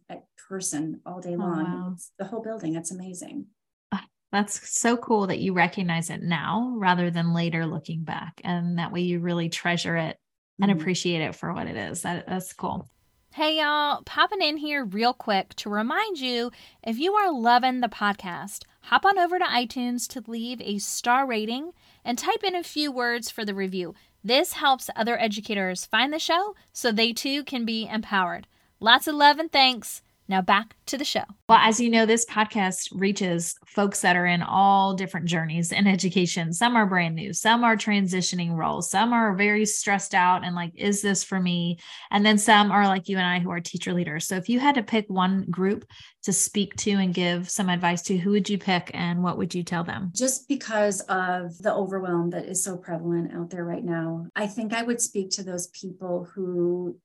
person 0.49 1.00
all 1.04 1.20
day 1.20 1.35
oh, 1.35 1.38
long. 1.38 1.61
Oh, 1.61 1.64
wow. 1.64 1.97
the 2.18 2.25
whole 2.25 2.42
building. 2.42 2.75
It's 2.75 2.90
amazing. 2.90 3.47
Ah, 3.92 4.04
that's 4.32 4.78
so 4.78 4.97
cool 4.97 5.26
that 5.26 5.40
you 5.40 5.52
recognize 5.52 6.11
it 6.11 6.23
now 6.23 6.75
rather 6.76 7.11
than 7.11 7.35
later 7.35 7.66
looking 7.66 8.04
back. 8.04 8.40
And 8.44 8.78
that 8.78 8.92
way 8.92 9.00
you 9.00 9.20
really 9.20 9.49
treasure 9.49 9.97
it 9.97 10.18
and 10.61 10.70
mm-hmm. 10.70 10.80
appreciate 10.80 11.23
it 11.23 11.35
for 11.35 11.52
what 11.52 11.66
it 11.66 11.76
is. 11.76 12.02
That, 12.02 12.26
that's 12.26 12.52
cool. 12.52 12.88
Hey, 13.35 13.58
y'all, 13.58 14.02
popping 14.04 14.42
in 14.42 14.56
here 14.56 14.85
real 14.85 15.12
quick 15.12 15.54
to 15.56 15.70
remind 15.70 16.18
you 16.18 16.50
if 16.82 16.99
you 16.99 17.14
are 17.14 17.32
loving 17.32 17.80
the 17.80 17.88
podcast, 17.88 18.64
hop 18.88 19.04
on 19.04 19.18
over 19.18 19.38
to 19.38 19.45
iTunes 19.45 20.09
to 20.09 20.25
leave 20.26 20.62
a 20.62 20.78
star 20.78 21.26
rating 21.26 21.73
and 22.07 22.16
type 22.16 22.42
in 22.42 22.54
a 22.54 22.62
few 22.62 22.90
words 22.90 23.28
for 23.28 23.45
the 23.45 23.54
review. 23.54 23.95
This 24.25 24.54
helps 24.54 24.88
other 24.97 25.21
educators 25.21 25.85
find 25.85 26.11
the 26.11 26.18
show 26.18 26.57
so 26.73 26.90
they 26.90 27.12
too 27.12 27.45
can 27.45 27.66
be 27.66 27.87
empowered. 27.87 28.47
Lots 28.80 29.07
of 29.07 29.14
love 29.14 29.38
and 29.38 29.52
thanks. 29.52 30.00
Now 30.28 30.42
back 30.42 30.76
to 30.87 30.99
the 30.99 31.04
show. 31.04 31.25
Well, 31.49 31.58
as 31.62 31.80
you 31.80 31.88
know, 31.88 32.04
this 32.04 32.26
podcast 32.26 32.88
reaches 32.92 33.54
folks 33.66 34.02
that 34.02 34.14
are 34.14 34.26
in 34.26 34.42
all 34.42 34.92
different 34.92 35.26
journeys 35.26 35.73
in 35.73 35.87
education. 35.87 36.52
Some 36.52 36.76
are 36.76 36.85
brand 36.85 37.14
new, 37.14 37.32
some 37.32 37.64
are 37.64 37.76
transitioning 37.76 38.54
roles, 38.54 38.90
some 38.90 39.14
are 39.14 39.35
very 39.35 39.64
stressed 39.64 40.14
out 40.14 40.44
and 40.44 40.54
like, 40.54 40.73
is 40.75 41.00
this 41.00 41.25
for 41.25 41.40
me? 41.40 41.78
And 42.11 42.26
then 42.26 42.37
some 42.37 42.70
are 42.70 42.87
like 42.87 43.08
you 43.08 43.16
and 43.16 43.26
I 43.26 43.38
who 43.38 43.50
are 43.50 43.61
teacher 43.61 43.94
leaders. 43.94 44.26
So 44.26 44.37
if 44.37 44.50
you 44.50 44.61
had 44.61 44.75
to 44.75 44.82
pick 44.82 45.06
one 45.08 45.47
group 45.50 45.87
to 46.25 46.32
speak 46.32 46.76
to 46.76 46.90
and 46.92 47.14
give 47.14 47.49
some 47.49 47.70
advice 47.70 48.02
to, 48.02 48.18
who 48.18 48.32
would 48.32 48.50
you 48.50 48.58
pick 48.58 48.90
and 48.92 49.23
what 49.23 49.38
would 49.38 49.54
you 49.54 49.62
tell 49.62 49.85
them? 49.85 50.12
Just 50.14 50.47
because 50.47 51.00
of 51.02 51.56
the 51.58 51.73
overwhelm 51.73 52.30
that 52.30 52.44
is 52.44 52.62
so 52.62 52.76
prevalent 52.76 53.35
out 53.35 53.49
there 53.49 53.64
right 53.64 53.85
now, 53.85 54.26
I 54.37 54.47
think 54.47 54.75
I 54.75 54.82
would 54.82 55.00
speak 55.00 55.30
to 55.32 55.42
those 55.42 55.68
people 55.68 56.28
who 56.35 56.99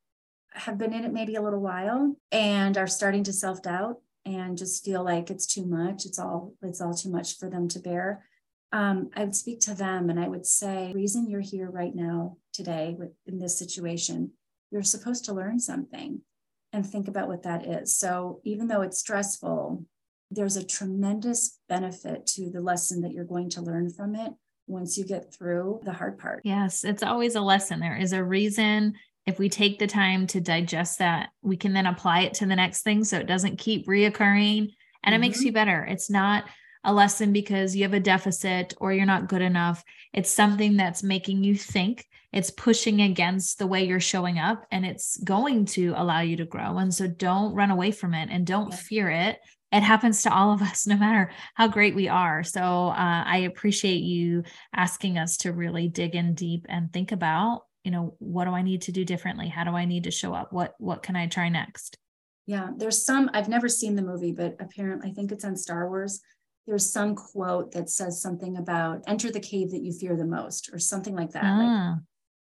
have 0.55 0.77
been 0.77 0.93
in 0.93 1.03
it 1.03 1.13
maybe 1.13 1.35
a 1.35 1.41
little 1.41 1.61
while 1.61 2.15
and 2.31 2.77
are 2.77 2.87
starting 2.87 3.23
to 3.25 3.33
self 3.33 3.61
doubt 3.61 3.97
and 4.25 4.57
just 4.57 4.85
feel 4.85 5.03
like 5.03 5.29
it's 5.29 5.45
too 5.45 5.65
much. 5.65 6.05
It's 6.05 6.19
all 6.19 6.53
it's 6.61 6.81
all 6.81 6.93
too 6.93 7.09
much 7.09 7.37
for 7.37 7.49
them 7.49 7.67
to 7.69 7.79
bear. 7.79 8.25
Um, 8.71 9.11
I 9.15 9.23
would 9.23 9.35
speak 9.35 9.59
to 9.61 9.75
them 9.75 10.09
and 10.09 10.19
I 10.19 10.27
would 10.27 10.47
say, 10.47 10.91
reason 10.95 11.29
you're 11.29 11.41
here 11.41 11.69
right 11.69 11.93
now 11.93 12.37
today 12.53 12.95
with, 12.97 13.11
in 13.27 13.37
this 13.37 13.57
situation, 13.57 14.31
you're 14.71 14.81
supposed 14.81 15.25
to 15.25 15.33
learn 15.33 15.59
something 15.59 16.21
and 16.71 16.83
think 16.83 17.07
about 17.07 17.27
what 17.27 17.43
that 17.43 17.67
is. 17.67 17.95
So 17.95 18.41
even 18.43 18.67
though 18.67 18.81
it's 18.81 18.97
stressful, 18.97 19.85
there's 20.31 20.57
a 20.57 20.65
tremendous 20.65 21.59
benefit 21.69 22.25
to 22.25 22.49
the 22.49 22.61
lesson 22.61 23.01
that 23.01 23.11
you're 23.11 23.25
going 23.25 23.51
to 23.51 23.61
learn 23.61 23.91
from 23.91 24.15
it 24.15 24.33
once 24.65 24.97
you 24.97 25.05
get 25.05 25.31
through 25.31 25.81
the 25.83 25.93
hard 25.93 26.17
part. 26.17 26.41
Yes, 26.43 26.83
it's 26.83 27.03
always 27.03 27.35
a 27.35 27.41
lesson. 27.41 27.79
There 27.79 27.97
is 27.97 28.13
a 28.13 28.23
reason 28.23 28.95
if 29.25 29.39
we 29.39 29.49
take 29.49 29.79
the 29.79 29.87
time 29.87 30.27
to 30.27 30.41
digest 30.41 30.99
that, 30.99 31.29
we 31.41 31.57
can 31.57 31.73
then 31.73 31.85
apply 31.85 32.21
it 32.21 32.33
to 32.35 32.45
the 32.45 32.55
next 32.55 32.81
thing 32.81 33.03
so 33.03 33.17
it 33.17 33.27
doesn't 33.27 33.59
keep 33.59 33.87
reoccurring 33.87 34.59
and 35.03 35.13
mm-hmm. 35.13 35.13
it 35.13 35.19
makes 35.19 35.39
mm-hmm. 35.39 35.47
you 35.47 35.53
better. 35.53 35.85
It's 35.85 36.09
not 36.09 36.45
a 36.83 36.93
lesson 36.93 37.31
because 37.31 37.75
you 37.75 37.83
have 37.83 37.93
a 37.93 37.99
deficit 37.99 38.73
or 38.77 38.91
you're 38.91 39.05
not 39.05 39.29
good 39.29 39.41
enough. 39.41 39.83
It's 40.11 40.31
something 40.31 40.75
that's 40.75 41.03
making 41.03 41.43
you 41.43 41.55
think. 41.55 42.05
It's 42.33 42.51
pushing 42.51 43.01
against 43.01 43.59
the 43.59 43.67
way 43.67 43.85
you're 43.85 43.99
showing 43.99 44.39
up 44.39 44.65
and 44.71 44.85
it's 44.85 45.17
going 45.17 45.65
to 45.67 45.93
allow 45.95 46.21
you 46.21 46.35
to 46.37 46.45
grow. 46.45 46.77
And 46.79 46.93
so 46.93 47.07
don't 47.07 47.53
run 47.53 47.71
away 47.71 47.91
from 47.91 48.13
it 48.13 48.29
and 48.31 48.45
don't 48.45 48.71
yeah. 48.71 48.77
fear 48.77 49.09
it. 49.09 49.39
It 49.71 49.81
happens 49.81 50.23
to 50.23 50.33
all 50.33 50.51
of 50.51 50.61
us, 50.61 50.85
no 50.85 50.97
matter 50.97 51.31
how 51.53 51.67
great 51.67 51.95
we 51.95 52.07
are. 52.07 52.43
So 52.43 52.61
uh, 52.61 53.23
I 53.25 53.37
appreciate 53.47 54.01
you 54.01 54.43
asking 54.73 55.17
us 55.17 55.37
to 55.37 55.53
really 55.53 55.87
dig 55.87 56.15
in 56.15 56.33
deep 56.33 56.65
and 56.69 56.91
think 56.91 57.11
about 57.11 57.61
you 57.83 57.91
know 57.91 58.15
what 58.19 58.45
do 58.45 58.51
i 58.51 58.61
need 58.61 58.81
to 58.81 58.91
do 58.91 59.05
differently 59.05 59.47
how 59.47 59.63
do 59.63 59.71
i 59.71 59.85
need 59.85 60.03
to 60.03 60.11
show 60.11 60.33
up 60.33 60.51
what 60.51 60.73
what 60.77 61.03
can 61.03 61.15
i 61.15 61.27
try 61.27 61.49
next 61.49 61.97
yeah 62.45 62.69
there's 62.77 63.05
some 63.05 63.29
i've 63.33 63.49
never 63.49 63.69
seen 63.69 63.95
the 63.95 64.01
movie 64.01 64.31
but 64.31 64.55
apparently 64.59 65.09
i 65.09 65.13
think 65.13 65.31
it's 65.31 65.45
on 65.45 65.55
star 65.55 65.87
wars 65.89 66.21
there's 66.65 66.89
some 66.89 67.15
quote 67.15 67.71
that 67.73 67.89
says 67.89 68.21
something 68.21 68.57
about 68.57 69.03
enter 69.07 69.29
the 69.31 69.39
cave 69.39 69.71
that 69.71 69.81
you 69.81 69.91
fear 69.91 70.15
the 70.15 70.25
most 70.25 70.69
or 70.73 70.79
something 70.79 71.15
like 71.15 71.31
that 71.31 71.43
ah. 71.43 71.91
like, 71.91 71.99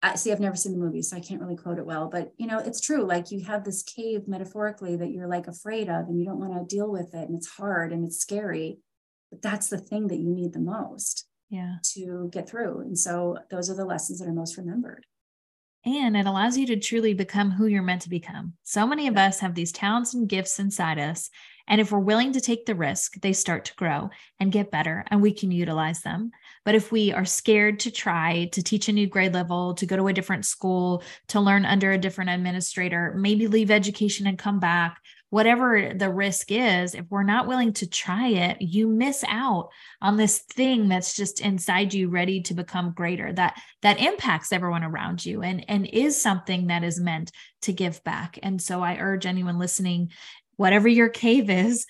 I 0.03 0.17
see 0.17 0.31
I've 0.31 0.39
never 0.39 0.55
seen 0.55 0.73
the 0.73 0.85
movie, 0.85 1.01
so 1.01 1.17
I 1.17 1.21
can't 1.21 1.41
really 1.41 1.57
quote 1.57 1.79
it 1.79 1.87
well, 1.87 2.11
but 2.11 2.33
you 2.37 2.47
know, 2.47 2.59
it's 2.59 2.83
true. 2.83 3.05
Like 3.05 3.31
you 3.31 3.43
have 3.45 3.65
this 3.65 3.83
cave 3.83 4.29
metaphorically 4.29 4.97
that 4.97 5.13
you're 5.13 5.27
like 5.27 5.47
afraid 5.47 5.89
of 5.89 6.09
and 6.09 6.21
you 6.21 6.27
don't 6.27 6.39
want 6.39 6.53
to 6.53 6.77
deal 6.77 6.91
with 6.91 7.15
it 7.15 7.27
and 7.27 7.35
it's 7.35 7.49
hard 7.49 7.91
and 7.91 8.05
it's 8.05 8.19
scary. 8.19 8.81
But 9.31 9.41
that's 9.41 9.69
the 9.69 9.79
thing 9.79 10.09
that 10.09 10.19
you 10.19 10.29
need 10.29 10.53
the 10.53 10.59
most 10.59 11.27
yeah. 11.49 11.77
to 11.95 12.29
get 12.31 12.47
through. 12.47 12.81
And 12.81 12.99
so 12.99 13.39
those 13.51 13.71
are 13.71 13.75
the 13.75 13.87
lessons 13.87 14.19
that 14.19 14.29
are 14.29 14.35
most 14.35 14.59
remembered 14.59 15.07
and 15.85 16.17
it 16.17 16.27
allows 16.27 16.57
you 16.57 16.67
to 16.67 16.77
truly 16.77 17.15
become 17.15 17.51
who 17.51 17.67
you're 17.67 17.83
meant 17.83 18.03
to 18.03 18.09
become. 18.09 18.55
So 18.63 18.87
many 18.87 19.07
of 19.09 19.17
us 19.17 19.41
have 19.41 19.55
these 19.55 19.73
talents 19.73 20.15
and 20.15 20.29
gifts 20.29 20.59
inside 20.59 20.99
us. 20.99 21.31
And 21.67 21.81
if 21.81 21.91
we're 21.91 21.99
willing 21.99 22.33
to 22.33 22.41
take 22.41 22.67
the 22.67 22.75
risk, 22.75 23.21
they 23.21 23.33
start 23.33 23.65
to 23.67 23.75
grow 23.77 24.11
and 24.39 24.53
get 24.53 24.71
better, 24.71 25.05
and 25.09 25.23
we 25.23 25.33
can 25.33 25.51
utilize 25.51 26.03
them. 26.03 26.31
But 26.65 26.75
if 26.75 26.93
we 26.93 27.13
are 27.13 27.25
scared 27.25 27.81
to 27.81 27.91
try 27.91 28.51
to 28.53 28.63
teach 28.63 28.89
a 28.89 28.93
new 28.93 29.07
grade 29.07 29.33
level, 29.33 29.75
to 29.75 29.87
go 29.87 29.97
to 29.97 30.09
a 30.09 30.13
different 30.13 30.45
school, 30.45 31.03
to 31.29 31.41
learn 31.41 31.65
under 31.65 31.93
a 31.93 31.99
different 31.99 32.31
administrator, 32.31 33.15
maybe 33.17 33.47
leave 33.47 33.71
education 33.71 34.27
and 34.27 34.39
come 34.39 34.61
back, 34.61 35.01
whatever 35.35 35.93
the 35.93 36.09
risk 36.09 36.53
is, 36.53 36.95
if 36.95 37.05
we're 37.11 37.25
not 37.25 37.49
willing 37.49 37.73
to 37.73 37.89
try 37.89 38.29
it, 38.29 38.63
you 38.63 38.87
miss 38.87 39.25
out 39.27 39.69
on 40.01 40.17
this 40.17 40.39
thing 40.39 40.87
that's 40.87 41.17
just 41.17 41.41
inside 41.41 41.93
you 41.93 42.09
ready 42.09 42.41
to 42.41 42.55
become 42.55 42.93
greater 42.93 43.33
that 43.33 43.61
that 43.83 43.99
impacts 43.99 44.53
everyone 44.53 44.85
around 44.85 45.27
you 45.27 45.43
and 45.43 45.69
and 45.69 45.89
is 45.89 46.23
something 46.23 46.69
that 46.69 46.85
is 46.85 47.01
meant 47.01 47.33
to 47.63 47.73
give 47.73 48.01
back. 48.05 48.39
And 48.45 48.63
so 48.63 48.81
I 48.81 48.99
urge 48.99 49.27
anyone 49.27 49.59
listening 49.59 50.13
whatever 50.55 50.87
your 50.87 51.09
cave 51.09 51.51
is, 51.51 51.85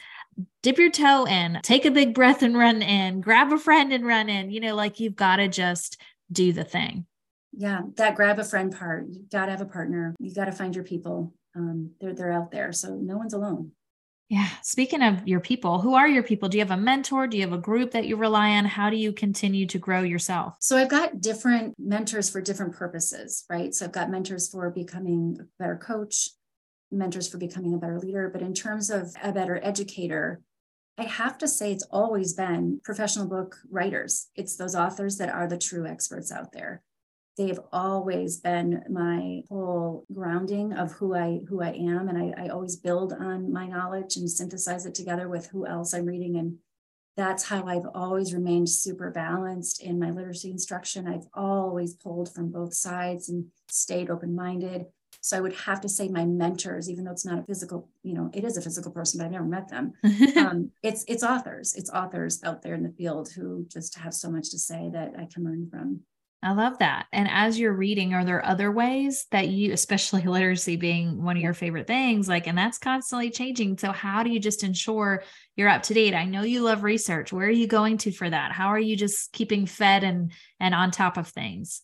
dip 0.62 0.78
your 0.78 0.90
toe 0.90 1.26
in, 1.26 1.60
take 1.62 1.84
a 1.84 1.90
big 1.90 2.14
breath 2.14 2.42
and 2.42 2.56
run 2.56 2.80
in, 2.80 3.20
grab 3.20 3.52
a 3.52 3.58
friend 3.58 3.92
and 3.92 4.06
run 4.06 4.30
in. 4.30 4.52
You 4.52 4.60
know, 4.60 4.74
like 4.74 5.00
you've 5.00 5.16
got 5.16 5.36
to 5.36 5.48
just 5.48 6.00
do 6.32 6.54
the 6.54 6.64
thing. 6.64 7.04
Yeah, 7.52 7.82
that 7.96 8.16
grab 8.16 8.38
a 8.38 8.44
friend 8.44 8.74
part. 8.74 9.04
You 9.10 9.26
got 9.30 9.46
to 9.46 9.50
have 9.50 9.60
a 9.60 9.66
partner. 9.66 10.14
You 10.18 10.34
got 10.34 10.46
to 10.46 10.52
find 10.52 10.74
your 10.74 10.84
people 10.84 11.34
um, 11.54 11.92
they're 12.00 12.14
they're 12.14 12.32
out 12.32 12.50
there, 12.50 12.72
so 12.72 12.94
no 12.94 13.16
one's 13.16 13.34
alone. 13.34 13.72
Yeah. 14.28 14.48
Speaking 14.62 15.02
of 15.02 15.28
your 15.28 15.40
people, 15.40 15.80
who 15.80 15.94
are 15.94 16.08
your 16.08 16.22
people? 16.22 16.48
Do 16.48 16.56
you 16.56 16.64
have 16.64 16.76
a 16.76 16.80
mentor? 16.80 17.26
Do 17.26 17.36
you 17.36 17.42
have 17.42 17.52
a 17.52 17.58
group 17.58 17.90
that 17.90 18.06
you 18.06 18.16
rely 18.16 18.56
on? 18.56 18.64
How 18.64 18.88
do 18.88 18.96
you 18.96 19.12
continue 19.12 19.66
to 19.66 19.78
grow 19.78 20.00
yourself? 20.00 20.56
So 20.60 20.78
I've 20.78 20.88
got 20.88 21.20
different 21.20 21.74
mentors 21.78 22.30
for 22.30 22.40
different 22.40 22.74
purposes, 22.74 23.44
right? 23.50 23.74
So 23.74 23.84
I've 23.84 23.92
got 23.92 24.10
mentors 24.10 24.48
for 24.48 24.70
becoming 24.70 25.36
a 25.40 25.44
better 25.58 25.76
coach, 25.76 26.30
mentors 26.90 27.28
for 27.28 27.36
becoming 27.36 27.74
a 27.74 27.78
better 27.78 27.98
leader. 27.98 28.30
But 28.32 28.42
in 28.42 28.54
terms 28.54 28.88
of 28.88 29.14
a 29.22 29.30
better 29.30 29.60
educator, 29.62 30.40
I 30.96 31.04
have 31.04 31.36
to 31.38 31.48
say 31.48 31.70
it's 31.70 31.86
always 31.90 32.32
been 32.32 32.80
professional 32.82 33.26
book 33.26 33.56
writers. 33.70 34.28
It's 34.36 34.56
those 34.56 34.74
authors 34.74 35.18
that 35.18 35.28
are 35.28 35.46
the 35.46 35.58
true 35.58 35.86
experts 35.86 36.32
out 36.32 36.52
there 36.52 36.82
they've 37.36 37.58
always 37.72 38.38
been 38.38 38.82
my 38.88 39.42
whole 39.48 40.04
grounding 40.12 40.72
of 40.72 40.92
who 40.92 41.14
I 41.14 41.40
who 41.48 41.62
I 41.62 41.70
am. 41.70 42.08
And 42.08 42.18
I, 42.18 42.44
I 42.44 42.48
always 42.48 42.76
build 42.76 43.12
on 43.12 43.52
my 43.52 43.66
knowledge 43.66 44.16
and 44.16 44.30
synthesize 44.30 44.86
it 44.86 44.94
together 44.94 45.28
with 45.28 45.48
who 45.48 45.66
else 45.66 45.94
I'm 45.94 46.06
reading. 46.06 46.36
And 46.36 46.58
that's 47.16 47.44
how 47.44 47.66
I've 47.66 47.86
always 47.94 48.34
remained 48.34 48.68
super 48.68 49.10
balanced 49.10 49.82
in 49.82 49.98
my 49.98 50.10
literacy 50.10 50.50
instruction. 50.50 51.06
I've 51.06 51.26
always 51.32 51.94
pulled 51.94 52.32
from 52.32 52.50
both 52.50 52.74
sides 52.74 53.28
and 53.28 53.46
stayed 53.70 54.10
open-minded. 54.10 54.86
So 55.20 55.38
I 55.38 55.40
would 55.40 55.54
have 55.54 55.80
to 55.82 55.88
say 55.88 56.08
my 56.08 56.24
mentors, 56.24 56.90
even 56.90 57.04
though 57.04 57.12
it's 57.12 57.24
not 57.24 57.38
a 57.38 57.44
physical, 57.44 57.88
you 58.02 58.14
know, 58.14 58.30
it 58.34 58.44
is 58.44 58.56
a 58.56 58.62
physical 58.62 58.90
person, 58.90 59.18
but 59.18 59.24
I've 59.24 59.30
never 59.30 59.44
met 59.44 59.68
them. 59.68 59.92
um, 60.36 60.70
it's 60.82 61.04
it's 61.08 61.22
authors, 61.22 61.74
it's 61.76 61.88
authors 61.90 62.42
out 62.44 62.62
there 62.62 62.74
in 62.74 62.82
the 62.82 62.90
field 62.90 63.30
who 63.30 63.64
just 63.70 63.96
have 63.96 64.12
so 64.12 64.30
much 64.30 64.50
to 64.50 64.58
say 64.58 64.90
that 64.92 65.12
I 65.16 65.26
can 65.32 65.44
learn 65.44 65.68
from. 65.70 66.00
I 66.44 66.52
love 66.52 66.78
that. 66.80 67.06
And 67.10 67.26
as 67.30 67.58
you're 67.58 67.72
reading, 67.72 68.12
are 68.12 68.24
there 68.24 68.44
other 68.44 68.70
ways 68.70 69.26
that 69.30 69.48
you, 69.48 69.72
especially 69.72 70.22
literacy 70.26 70.76
being 70.76 71.24
one 71.24 71.36
of 71.36 71.42
your 71.42 71.54
favorite 71.54 71.86
things, 71.86 72.28
like, 72.28 72.46
and 72.46 72.56
that's 72.56 72.78
constantly 72.78 73.30
changing. 73.30 73.78
So, 73.78 73.92
how 73.92 74.22
do 74.22 74.30
you 74.30 74.38
just 74.38 74.62
ensure 74.62 75.22
you're 75.56 75.70
up 75.70 75.82
to 75.84 75.94
date? 75.94 76.14
I 76.14 76.26
know 76.26 76.42
you 76.42 76.60
love 76.60 76.82
research. 76.82 77.32
Where 77.32 77.46
are 77.46 77.50
you 77.50 77.66
going 77.66 77.96
to 77.98 78.12
for 78.12 78.28
that? 78.28 78.52
How 78.52 78.68
are 78.68 78.78
you 78.78 78.94
just 78.94 79.32
keeping 79.32 79.64
fed 79.64 80.04
and 80.04 80.32
and 80.60 80.74
on 80.74 80.90
top 80.90 81.16
of 81.16 81.28
things? 81.28 81.82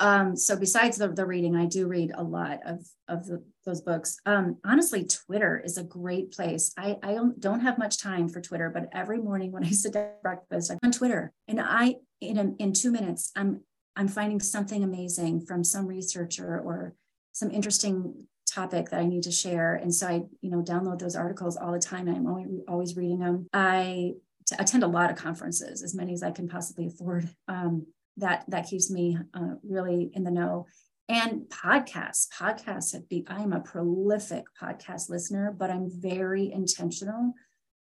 um, 0.00 0.36
so 0.36 0.56
besides 0.56 0.98
the, 0.98 1.08
the 1.08 1.24
reading, 1.24 1.56
I 1.56 1.64
do 1.64 1.86
read 1.86 2.12
a 2.14 2.22
lot 2.22 2.60
of 2.66 2.84
of 3.08 3.26
the, 3.26 3.42
those 3.64 3.80
books. 3.80 4.18
Um, 4.26 4.58
honestly, 4.64 5.04
Twitter 5.04 5.62
is 5.64 5.78
a 5.78 5.84
great 5.84 6.32
place. 6.32 6.72
I, 6.76 6.96
I 7.02 7.18
don't 7.38 7.60
have 7.60 7.78
much 7.78 7.98
time 7.98 8.28
for 8.28 8.40
Twitter, 8.40 8.70
but 8.70 8.88
every 8.92 9.18
morning 9.18 9.52
when 9.52 9.64
I 9.64 9.70
sit 9.70 9.94
down 9.94 10.10
for 10.22 10.22
breakfast, 10.22 10.70
I'm 10.70 10.78
on 10.82 10.92
Twitter, 10.92 11.32
and 11.48 11.60
I 11.60 11.96
in 12.20 12.38
a, 12.38 12.52
in 12.62 12.72
two 12.72 12.92
minutes, 12.92 13.32
I'm 13.34 13.62
I'm 13.96 14.08
finding 14.08 14.40
something 14.40 14.82
amazing 14.82 15.46
from 15.46 15.64
some 15.64 15.86
researcher 15.86 16.60
or 16.60 16.94
some 17.32 17.50
interesting 17.50 18.26
topic 18.46 18.90
that 18.90 19.00
I 19.00 19.06
need 19.06 19.22
to 19.24 19.32
share. 19.32 19.74
And 19.74 19.94
so 19.94 20.06
I, 20.06 20.22
you 20.40 20.50
know, 20.50 20.62
download 20.62 20.98
those 20.98 21.16
articles 21.16 21.56
all 21.56 21.72
the 21.72 21.78
time. 21.78 22.08
And 22.08 22.16
I'm 22.16 22.26
always 22.26 22.48
always 22.68 22.96
reading 22.96 23.20
them. 23.20 23.48
I 23.52 24.14
attend 24.58 24.82
a 24.82 24.88
lot 24.88 25.10
of 25.10 25.16
conferences, 25.16 25.82
as 25.82 25.94
many 25.94 26.12
as 26.12 26.22
I 26.22 26.30
can 26.30 26.48
possibly 26.48 26.86
afford. 26.86 27.28
Um, 27.48 27.86
that 28.18 28.44
that 28.48 28.68
keeps 28.68 28.90
me 28.90 29.18
uh, 29.34 29.54
really 29.62 30.10
in 30.14 30.24
the 30.24 30.30
know 30.30 30.66
and 31.08 31.42
podcasts 31.48 32.28
podcasts 32.38 32.92
have 32.92 33.08
been 33.08 33.24
i'm 33.28 33.52
a 33.52 33.60
prolific 33.60 34.44
podcast 34.60 35.08
listener 35.08 35.54
but 35.56 35.70
i'm 35.70 35.88
very 35.90 36.52
intentional 36.52 37.32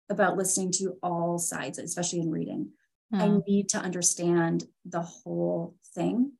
about 0.08 0.36
listening 0.36 0.70
to 0.70 0.96
all 1.02 1.38
sides 1.38 1.78
especially 1.78 2.20
in 2.20 2.30
reading 2.30 2.68
mm. 3.12 3.20
i 3.20 3.26
hmm. 3.26 3.38
need 3.46 3.68
to 3.68 3.78
understand 3.78 4.64
the 4.84 5.02
whole 5.02 5.74
thing 5.94 6.32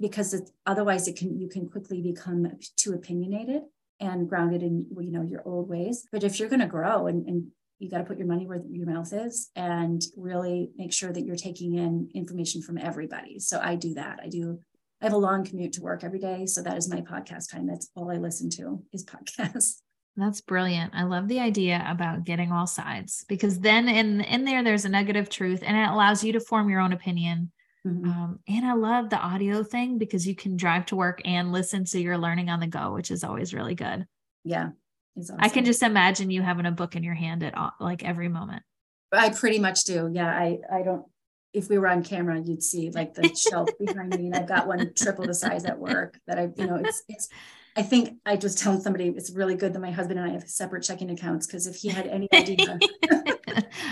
because 0.00 0.32
it's, 0.32 0.52
otherwise 0.66 1.08
it 1.08 1.16
can 1.16 1.38
you 1.38 1.48
can 1.48 1.68
quickly 1.68 2.00
become 2.00 2.46
too 2.76 2.92
opinionated 2.92 3.62
and 4.00 4.28
grounded 4.28 4.62
in 4.62 4.86
you 5.00 5.10
know 5.10 5.22
your 5.22 5.42
old 5.44 5.68
ways 5.68 6.06
but 6.12 6.22
if 6.22 6.38
you're 6.38 6.48
going 6.48 6.60
to 6.60 6.66
grow 6.66 7.06
and, 7.06 7.26
and 7.26 7.48
you 7.78 7.88
got 7.88 7.98
to 7.98 8.04
put 8.04 8.18
your 8.18 8.26
money 8.26 8.46
where 8.46 8.60
your 8.68 8.86
mouth 8.86 9.12
is 9.12 9.50
and 9.54 10.02
really 10.16 10.70
make 10.76 10.92
sure 10.92 11.12
that 11.12 11.24
you're 11.24 11.36
taking 11.36 11.74
in 11.74 12.10
information 12.14 12.60
from 12.60 12.78
everybody. 12.78 13.38
So 13.38 13.60
I 13.62 13.76
do 13.76 13.94
that. 13.94 14.18
I 14.22 14.28
do. 14.28 14.58
I 15.00 15.04
have 15.04 15.12
a 15.12 15.18
long 15.18 15.44
commute 15.44 15.74
to 15.74 15.82
work 15.82 16.02
every 16.02 16.18
day, 16.18 16.46
so 16.46 16.60
that 16.62 16.76
is 16.76 16.92
my 16.92 17.02
podcast 17.02 17.52
time. 17.52 17.66
That's 17.66 17.88
all 17.94 18.10
I 18.10 18.16
listen 18.16 18.50
to 18.50 18.82
is 18.92 19.04
podcasts. 19.04 19.80
That's 20.18 20.40
brilliant. 20.40 20.94
I 20.96 21.04
love 21.04 21.28
the 21.28 21.38
idea 21.38 21.86
about 21.88 22.24
getting 22.24 22.50
all 22.50 22.66
sides 22.66 23.24
because 23.28 23.60
then 23.60 23.88
in 23.88 24.20
in 24.20 24.44
there 24.44 24.64
there's 24.64 24.84
a 24.84 24.88
nugget 24.88 25.14
of 25.14 25.30
truth 25.30 25.62
and 25.64 25.76
it 25.76 25.88
allows 25.88 26.24
you 26.24 26.32
to 26.32 26.40
form 26.40 26.68
your 26.68 26.80
own 26.80 26.92
opinion. 26.92 27.52
Mm-hmm. 27.86 28.10
Um, 28.10 28.40
and 28.48 28.66
I 28.66 28.72
love 28.72 29.10
the 29.10 29.16
audio 29.16 29.62
thing 29.62 29.96
because 29.96 30.26
you 30.26 30.34
can 30.34 30.56
drive 30.56 30.86
to 30.86 30.96
work 30.96 31.22
and 31.24 31.52
listen 31.52 31.86
so 31.86 31.98
you're 31.98 32.18
learning 32.18 32.48
on 32.48 32.58
the 32.58 32.66
go, 32.66 32.94
which 32.94 33.12
is 33.12 33.22
always 33.22 33.54
really 33.54 33.76
good. 33.76 34.06
Yeah, 34.42 34.70
awesome. 35.16 35.36
I 35.38 35.48
can 35.50 35.64
just 35.64 35.84
imagine 35.84 36.32
you 36.32 36.42
having 36.42 36.66
a 36.66 36.72
book 36.72 36.96
in 36.96 37.04
your 37.04 37.14
hand 37.14 37.44
at 37.44 37.56
all, 37.56 37.72
like 37.78 38.04
every 38.04 38.28
moment. 38.28 38.64
I 39.12 39.30
pretty 39.30 39.60
much 39.60 39.84
do. 39.84 40.10
Yeah. 40.12 40.26
I, 40.26 40.58
I 40.70 40.82
don't, 40.82 41.06
if 41.52 41.68
we 41.68 41.78
were 41.78 41.86
on 41.86 42.02
camera, 42.02 42.42
you'd 42.44 42.64
see 42.64 42.90
like 42.90 43.14
the 43.14 43.32
shelf 43.36 43.70
behind 43.78 44.10
me 44.18 44.26
and 44.26 44.34
I've 44.34 44.48
got 44.48 44.66
one 44.66 44.92
triple 44.96 45.26
the 45.26 45.34
size 45.34 45.64
at 45.64 45.78
work 45.78 46.18
that 46.26 46.40
I, 46.40 46.48
you 46.56 46.66
know, 46.66 46.76
it's, 46.76 47.04
it's, 47.08 47.28
I 47.76 47.82
think 47.82 48.18
I 48.26 48.36
just 48.36 48.58
telling 48.58 48.80
somebody 48.80 49.08
it's 49.08 49.30
really 49.30 49.54
good 49.54 49.72
that 49.72 49.80
my 49.80 49.90
husband 49.90 50.18
and 50.18 50.28
I 50.28 50.32
have 50.32 50.48
separate 50.48 50.82
checking 50.82 51.10
accounts 51.10 51.46
because 51.46 51.66
if 51.66 51.76
he 51.76 51.88
had 51.88 52.06
any 52.06 52.28
idea, 52.34 52.78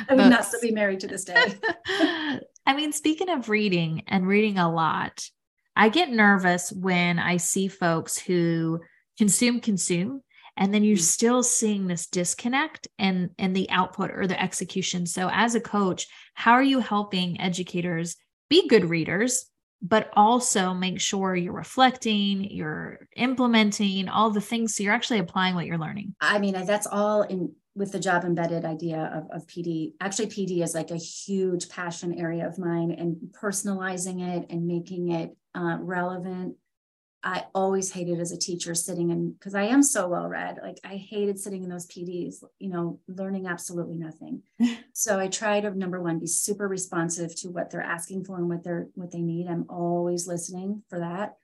I 0.09 0.15
would 0.15 0.31
not 0.31 0.45
still 0.45 0.61
be 0.61 0.73
married 0.73 1.01
to 1.01 1.07
this 1.07 1.25
day. 1.25 1.55
I 2.67 2.75
mean, 2.75 2.93
speaking 2.93 3.29
of 3.29 3.49
reading 3.49 4.03
and 4.09 4.27
reading 4.27 4.59
a 4.59 4.73
lot, 4.73 5.29
I 5.77 5.89
get 5.89 6.11
nervous 6.11 6.73
when 6.73 7.19
I 7.19 7.37
see 7.37 7.69
folks 7.69 8.19
who 8.19 8.81
consume, 9.19 9.61
consume, 9.61 10.23
and 10.57 10.73
then 10.73 10.85
you're 10.85 10.97
mm. 10.97 11.01
still 11.01 11.43
seeing 11.43 11.87
this 11.87 12.07
disconnect 12.07 12.89
and 12.99 13.31
and 13.39 13.55
the 13.55 13.71
output 13.71 14.11
or 14.11 14.27
the 14.27 14.41
execution 14.41 15.07
so 15.07 15.29
as 15.33 15.55
a 15.55 15.61
coach 15.61 16.07
how 16.35 16.53
are 16.53 16.63
you 16.63 16.81
helping 16.81 17.41
educators 17.41 18.17
be 18.49 18.69
good 18.69 18.85
readers 18.85 19.51
but 19.83 20.11
also 20.15 20.73
make 20.75 21.01
sure 21.01 21.37
you're 21.37 21.53
reflecting 21.53 22.45
you're 22.51 23.07
implementing 23.17 24.09
all 24.09 24.31
the 24.31 24.41
things 24.41 24.75
so 24.75 24.83
you're 24.83 24.93
actually 24.93 25.19
applying 25.19 25.55
what 25.55 25.67
you're 25.67 25.79
learning. 25.79 26.15
I 26.21 26.39
mean 26.39 26.55
that's 26.67 26.87
all 26.87 27.23
in 27.23 27.53
with 27.75 27.93
the 27.93 28.01
job 28.01 28.25
embedded 28.25 28.65
idea 28.65 29.13
of, 29.15 29.43
of 29.43 29.47
pd 29.47 29.93
actually 30.01 30.27
pd 30.27 30.63
is 30.63 30.75
like 30.75 30.91
a 30.91 30.97
huge 30.97 31.69
passion 31.69 32.19
area 32.19 32.47
of 32.47 32.59
mine 32.59 32.91
and 32.91 33.17
personalizing 33.33 34.23
it 34.37 34.47
and 34.51 34.67
making 34.67 35.13
it 35.13 35.37
uh, 35.55 35.77
relevant 35.81 36.57
I 37.27 37.47
always 37.57 37.91
hated 37.91 38.21
as 38.21 38.31
a 38.31 38.39
teacher 38.39 38.73
sitting 38.73 39.11
in 39.11 39.33
because 39.33 39.57
I 39.57 39.65
am 39.65 39.83
so 39.83 40.07
well 40.07 40.29
read. 40.29 40.61
Like 40.63 40.79
I 40.85 40.95
hated 40.95 41.41
sitting 41.41 41.65
in 41.65 41.69
those 41.69 41.89
PDs, 41.89 42.37
you 42.61 42.71
know, 42.71 43.01
learning 43.09 43.49
absolutely 43.49 43.97
nothing. 43.97 44.43
so 44.93 45.19
I 45.19 45.27
try 45.27 45.61
to 45.61 45.77
number 45.77 46.01
one 46.01 46.21
be 46.21 46.29
super 46.29 46.69
responsive 46.69 47.35
to 47.41 47.49
what 47.49 47.69
they're 47.69 47.83
asking 47.83 48.27
for 48.27 48.37
and 48.37 48.49
what 48.49 48.63
they're 48.63 48.87
what 48.95 49.11
they 49.11 49.23
need. 49.23 49.49
I'm 49.49 49.67
always 49.69 50.29
listening 50.29 50.85
for 50.89 51.01
that. 51.01 51.35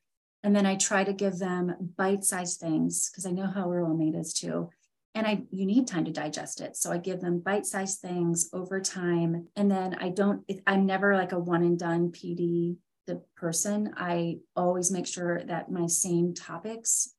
And 0.44 0.54
then 0.54 0.66
I 0.66 0.76
try 0.76 1.02
to 1.02 1.12
give 1.12 1.40
them 1.40 1.74
bite-sized 1.96 2.60
things 2.60 3.10
because 3.10 3.26
I 3.26 3.32
know 3.32 3.48
how 3.48 3.68
rural 3.68 3.96
made 3.96 4.14
is 4.14 4.32
too. 4.32 4.70
And 5.16 5.26
I 5.26 5.42
you 5.50 5.66
need 5.66 5.88
time 5.88 6.04
to 6.04 6.12
digest 6.12 6.60
it. 6.60 6.76
So 6.76 6.92
I 6.92 6.98
give 6.98 7.20
them 7.20 7.40
bite-sized 7.40 7.98
things 7.98 8.50
over 8.52 8.80
time. 8.80 9.48
And 9.56 9.68
then 9.68 9.96
I 10.00 10.10
don't, 10.10 10.48
I'm 10.64 10.86
never 10.86 11.16
like 11.16 11.32
a 11.32 11.40
one 11.40 11.64
and 11.64 11.76
done 11.76 12.12
PD 12.12 12.76
the 13.06 13.22
person, 13.36 13.92
I 13.96 14.38
always 14.56 14.90
make 14.90 15.06
sure 15.06 15.42
that 15.44 15.70
my 15.70 15.86
same 15.86 16.34
topics, 16.34 17.14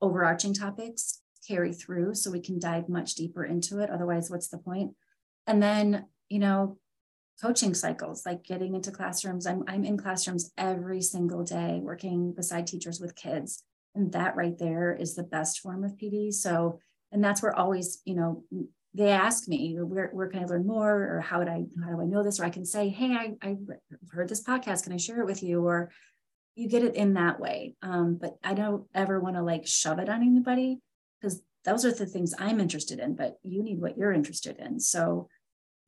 overarching 0.00 0.54
topics, 0.54 1.22
carry 1.46 1.72
through 1.72 2.14
so 2.14 2.30
we 2.30 2.40
can 2.40 2.58
dive 2.58 2.88
much 2.88 3.14
deeper 3.14 3.44
into 3.44 3.78
it. 3.80 3.90
Otherwise, 3.90 4.30
what's 4.30 4.48
the 4.48 4.58
point? 4.58 4.94
And 5.46 5.62
then, 5.62 6.06
you 6.28 6.38
know, 6.38 6.78
coaching 7.40 7.74
cycles, 7.74 8.24
like 8.24 8.44
getting 8.44 8.74
into 8.74 8.90
classrooms. 8.90 9.46
I'm, 9.46 9.64
I'm 9.66 9.84
in 9.84 9.96
classrooms 9.96 10.52
every 10.56 11.00
single 11.00 11.42
day 11.42 11.80
working 11.82 12.32
beside 12.32 12.66
teachers 12.66 13.00
with 13.00 13.16
kids. 13.16 13.64
And 13.94 14.12
that 14.12 14.36
right 14.36 14.56
there 14.56 14.94
is 14.94 15.14
the 15.14 15.24
best 15.24 15.60
form 15.60 15.84
of 15.84 15.96
PD. 15.96 16.32
So, 16.32 16.78
and 17.10 17.22
that's 17.22 17.42
where 17.42 17.54
always, 17.54 18.00
you 18.04 18.14
know, 18.14 18.44
they 18.94 19.08
ask 19.08 19.48
me 19.48 19.76
where, 19.80 20.10
where 20.12 20.28
can 20.28 20.42
i 20.42 20.46
learn 20.46 20.66
more 20.66 21.16
or 21.16 21.20
how 21.20 21.38
would 21.38 21.48
i 21.48 21.64
how 21.82 21.90
do 21.90 22.00
i 22.00 22.04
know 22.04 22.22
this? 22.22 22.40
Or 22.40 22.44
i 22.44 22.50
can 22.50 22.64
say 22.64 22.88
hey 22.88 23.12
i, 23.12 23.34
I 23.42 23.56
heard 24.10 24.28
this 24.28 24.42
podcast. 24.42 24.84
Can 24.84 24.92
i 24.92 24.98
share 24.98 25.20
it 25.20 25.26
with 25.26 25.42
you? 25.42 25.64
Or 25.66 25.90
you 26.54 26.68
get 26.68 26.84
it 26.84 26.94
in 26.94 27.14
that 27.14 27.40
way. 27.40 27.74
Um, 27.82 28.18
but 28.20 28.36
i 28.44 28.54
don't 28.54 28.84
ever 28.94 29.20
want 29.20 29.36
to 29.36 29.42
like 29.42 29.66
shove 29.66 29.98
it 29.98 30.08
on 30.08 30.22
anybody 30.22 30.80
because 31.20 31.40
those 31.64 31.84
are 31.84 31.92
the 31.92 32.06
things 32.06 32.34
i'm 32.38 32.60
interested 32.60 32.98
in 32.98 33.14
but 33.14 33.36
you 33.42 33.62
need 33.62 33.80
what 33.80 33.96
you're 33.96 34.12
interested 34.12 34.58
in. 34.58 34.80
So 34.80 35.28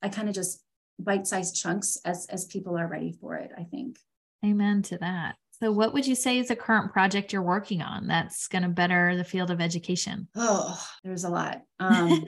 i 0.02 0.08
kind 0.08 0.28
of 0.28 0.34
just 0.34 0.62
bite-sized 0.98 1.56
chunks 1.56 1.98
as 2.04 2.26
as 2.30 2.44
people 2.44 2.78
are 2.78 2.86
ready 2.86 3.12
for 3.12 3.34
it 3.36 3.50
i 3.58 3.64
think. 3.64 3.98
Amen 4.44 4.82
to 4.82 4.98
that 4.98 5.36
so, 5.60 5.70
what 5.70 5.92
would 5.92 6.06
you 6.06 6.14
say 6.14 6.38
is 6.38 6.50
a 6.50 6.56
current 6.56 6.92
project 6.92 7.32
you're 7.32 7.42
working 7.42 7.80
on 7.80 8.08
that's 8.08 8.48
going 8.48 8.62
to 8.62 8.68
better 8.68 9.16
the 9.16 9.24
field 9.24 9.50
of 9.50 9.60
education? 9.60 10.28
Oh, 10.34 10.80
there's 11.02 11.24
a 11.24 11.30
lot. 11.30 11.62
Um, 11.80 12.24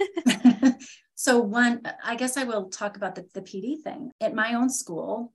so, 1.14 1.38
one, 1.38 1.80
I 2.04 2.16
guess 2.16 2.36
I 2.36 2.44
will 2.44 2.68
talk 2.68 2.96
about 2.96 3.14
the, 3.14 3.26
the 3.32 3.40
PD 3.40 3.82
thing. 3.82 4.10
At 4.20 4.34
my 4.34 4.54
own 4.54 4.68
school, 4.68 5.32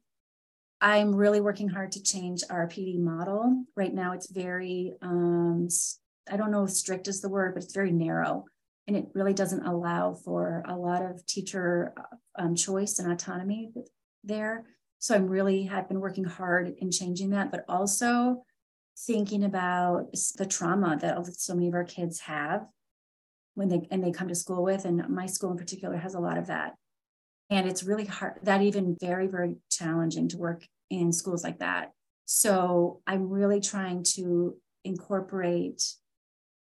I'm 0.80 1.15
really 1.15 1.41
working 1.41 1.69
hard 1.69 1.91
to 1.93 2.04
change 2.04 2.43
our 2.49 2.67
PD 2.67 2.99
model. 2.99 3.65
Right 3.75 3.93
now, 3.93 4.13
it's 4.13 4.32
very, 4.32 4.93
um, 5.01 5.67
I 6.32 6.38
don't 6.38 6.51
know 6.51 6.65
if 6.65 6.71
strict 6.71 7.08
is 7.08 7.21
the 7.21 7.30
word, 7.30 7.56
but 7.56 7.63
it's 7.63 7.73
very 7.73 7.91
narrow. 7.91 8.45
And 8.88 8.95
it 8.95 9.08
really 9.13 9.34
doesn't 9.34 9.65
allow 9.65 10.13
for 10.13 10.63
a 10.67 10.75
lot 10.75 11.04
of 11.04 11.25
teacher 11.25 11.93
um, 12.38 12.56
choice 12.56 12.99
and 12.99 13.12
autonomy 13.12 13.71
there. 14.23 14.65
So 15.01 15.15
I'm 15.15 15.25
really 15.25 15.63
have 15.63 15.87
been 15.87 15.99
working 15.99 16.23
hard 16.23 16.75
in 16.77 16.91
changing 16.91 17.31
that, 17.31 17.49
but 17.49 17.65
also 17.67 18.43
thinking 19.07 19.43
about 19.43 20.13
the 20.37 20.45
trauma 20.45 20.95
that 21.01 21.25
so 21.25 21.55
many 21.55 21.67
of 21.67 21.73
our 21.73 21.83
kids 21.83 22.19
have 22.19 22.67
when 23.55 23.67
they 23.67 23.87
and 23.89 24.03
they 24.03 24.11
come 24.11 24.27
to 24.27 24.35
school 24.35 24.63
with, 24.63 24.85
and 24.85 25.09
my 25.09 25.25
school 25.25 25.49
in 25.49 25.57
particular 25.57 25.97
has 25.97 26.13
a 26.13 26.19
lot 26.19 26.37
of 26.37 26.47
that. 26.47 26.75
And 27.49 27.67
it's 27.67 27.83
really 27.83 28.05
hard, 28.05 28.39
that 28.43 28.61
even 28.61 28.95
very, 29.01 29.25
very 29.25 29.55
challenging 29.71 30.29
to 30.29 30.37
work 30.37 30.67
in 30.91 31.11
schools 31.11 31.43
like 31.43 31.57
that. 31.59 31.91
So 32.25 33.01
I'm 33.07 33.27
really 33.27 33.59
trying 33.59 34.03
to 34.15 34.55
incorporate 34.85 35.83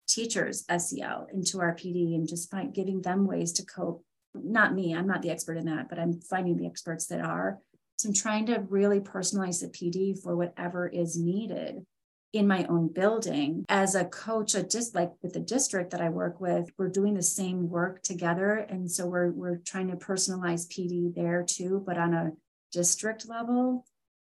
teachers 0.07 0.65
SEL 0.69 1.27
into 1.33 1.61
our 1.61 1.75
PD 1.75 2.15
and 2.15 2.29
just 2.29 2.51
find 2.51 2.75
giving 2.75 3.01
them 3.01 3.27
ways 3.27 3.53
to 3.55 3.65
cope. 3.65 4.05
Not 4.35 4.75
me, 4.75 4.95
I'm 4.95 5.07
not 5.07 5.23
the 5.23 5.31
expert 5.31 5.57
in 5.57 5.65
that, 5.65 5.89
but 5.89 5.99
I'm 5.99 6.21
finding 6.21 6.59
the 6.59 6.67
experts 6.67 7.07
that 7.07 7.23
are 7.23 7.61
so 7.97 8.09
I'm 8.09 8.15
trying 8.15 8.47
to 8.47 8.65
really 8.69 9.01
personalize 9.01 9.61
the 9.61 9.69
PD 9.69 10.21
for 10.21 10.37
whatever 10.37 10.87
is 10.87 11.19
needed 11.19 11.87
in 12.33 12.47
my 12.47 12.67
own 12.67 12.89
building. 12.89 13.65
As 13.69 13.95
a 13.95 14.05
coach, 14.05 14.55
a 14.55 14.63
just 14.63 14.95
like 14.95 15.13
with 15.23 15.33
the 15.33 15.41
district 15.41 15.93
that 15.93 16.03
I 16.03 16.11
work 16.11 16.41
with, 16.41 16.71
we're 16.79 16.89
doing 16.89 17.15
the 17.15 17.23
same 17.23 17.71
work 17.71 18.03
together. 18.03 18.55
And 18.55 18.91
so 18.91 19.07
we're 19.07 19.31
we're 19.31 19.57
trying 19.57 19.89
to 19.89 19.97
personalize 19.97 20.69
PD 20.69 21.15
there 21.15 21.43
too, 21.43 21.83
but 21.87 21.97
on 21.97 22.13
a 22.13 22.33
district 22.73 23.29
level. 23.29 23.87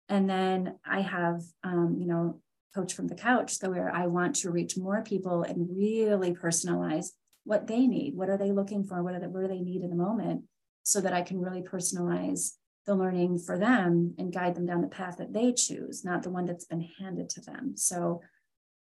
And 0.10 0.30
then 0.30 0.80
I 0.86 1.02
have, 1.02 1.44
um, 1.64 1.96
you 2.00 2.08
know, 2.08 2.42
coach 2.74 2.94
from 2.94 3.08
the 3.08 3.16
couch, 3.16 3.58
so 3.58 3.70
where 3.70 3.94
I 3.94 4.08
want 4.08 4.38
to 4.38 4.52
reach 4.52 4.78
more 4.78 5.04
people 5.04 5.44
and 5.44 5.70
really 5.78 6.34
personalize 6.34 7.08
what 7.44 7.68
they 7.68 7.86
need. 7.86 8.16
What 8.16 8.30
are 8.30 8.38
they 8.38 8.52
looking 8.52 8.84
for? 8.84 9.04
What, 9.04 9.14
are 9.14 9.20
they, 9.20 9.28
what 9.28 9.42
do 9.42 9.48
they 9.48 9.62
need 9.62 9.84
in 9.84 9.90
the 9.90 9.96
moment? 9.96 10.44
So 10.84 11.02
that 11.02 11.14
I 11.14 11.22
can 11.22 11.40
really 11.40 11.62
personalize 11.62 12.54
the 12.86 12.96
learning 12.96 13.38
for 13.38 13.58
them 13.58 14.16
and 14.18 14.34
guide 14.34 14.56
them 14.56 14.66
down 14.66 14.82
the 14.82 14.88
path 14.88 15.18
that 15.18 15.34
they 15.34 15.54
choose, 15.54 16.04
not 16.04 16.24
the 16.24 16.30
one 16.30 16.46
that's 16.46 16.66
been 16.66 16.88
handed 17.00 17.30
to 17.30 17.42
them. 17.42 17.74
So 17.76 18.22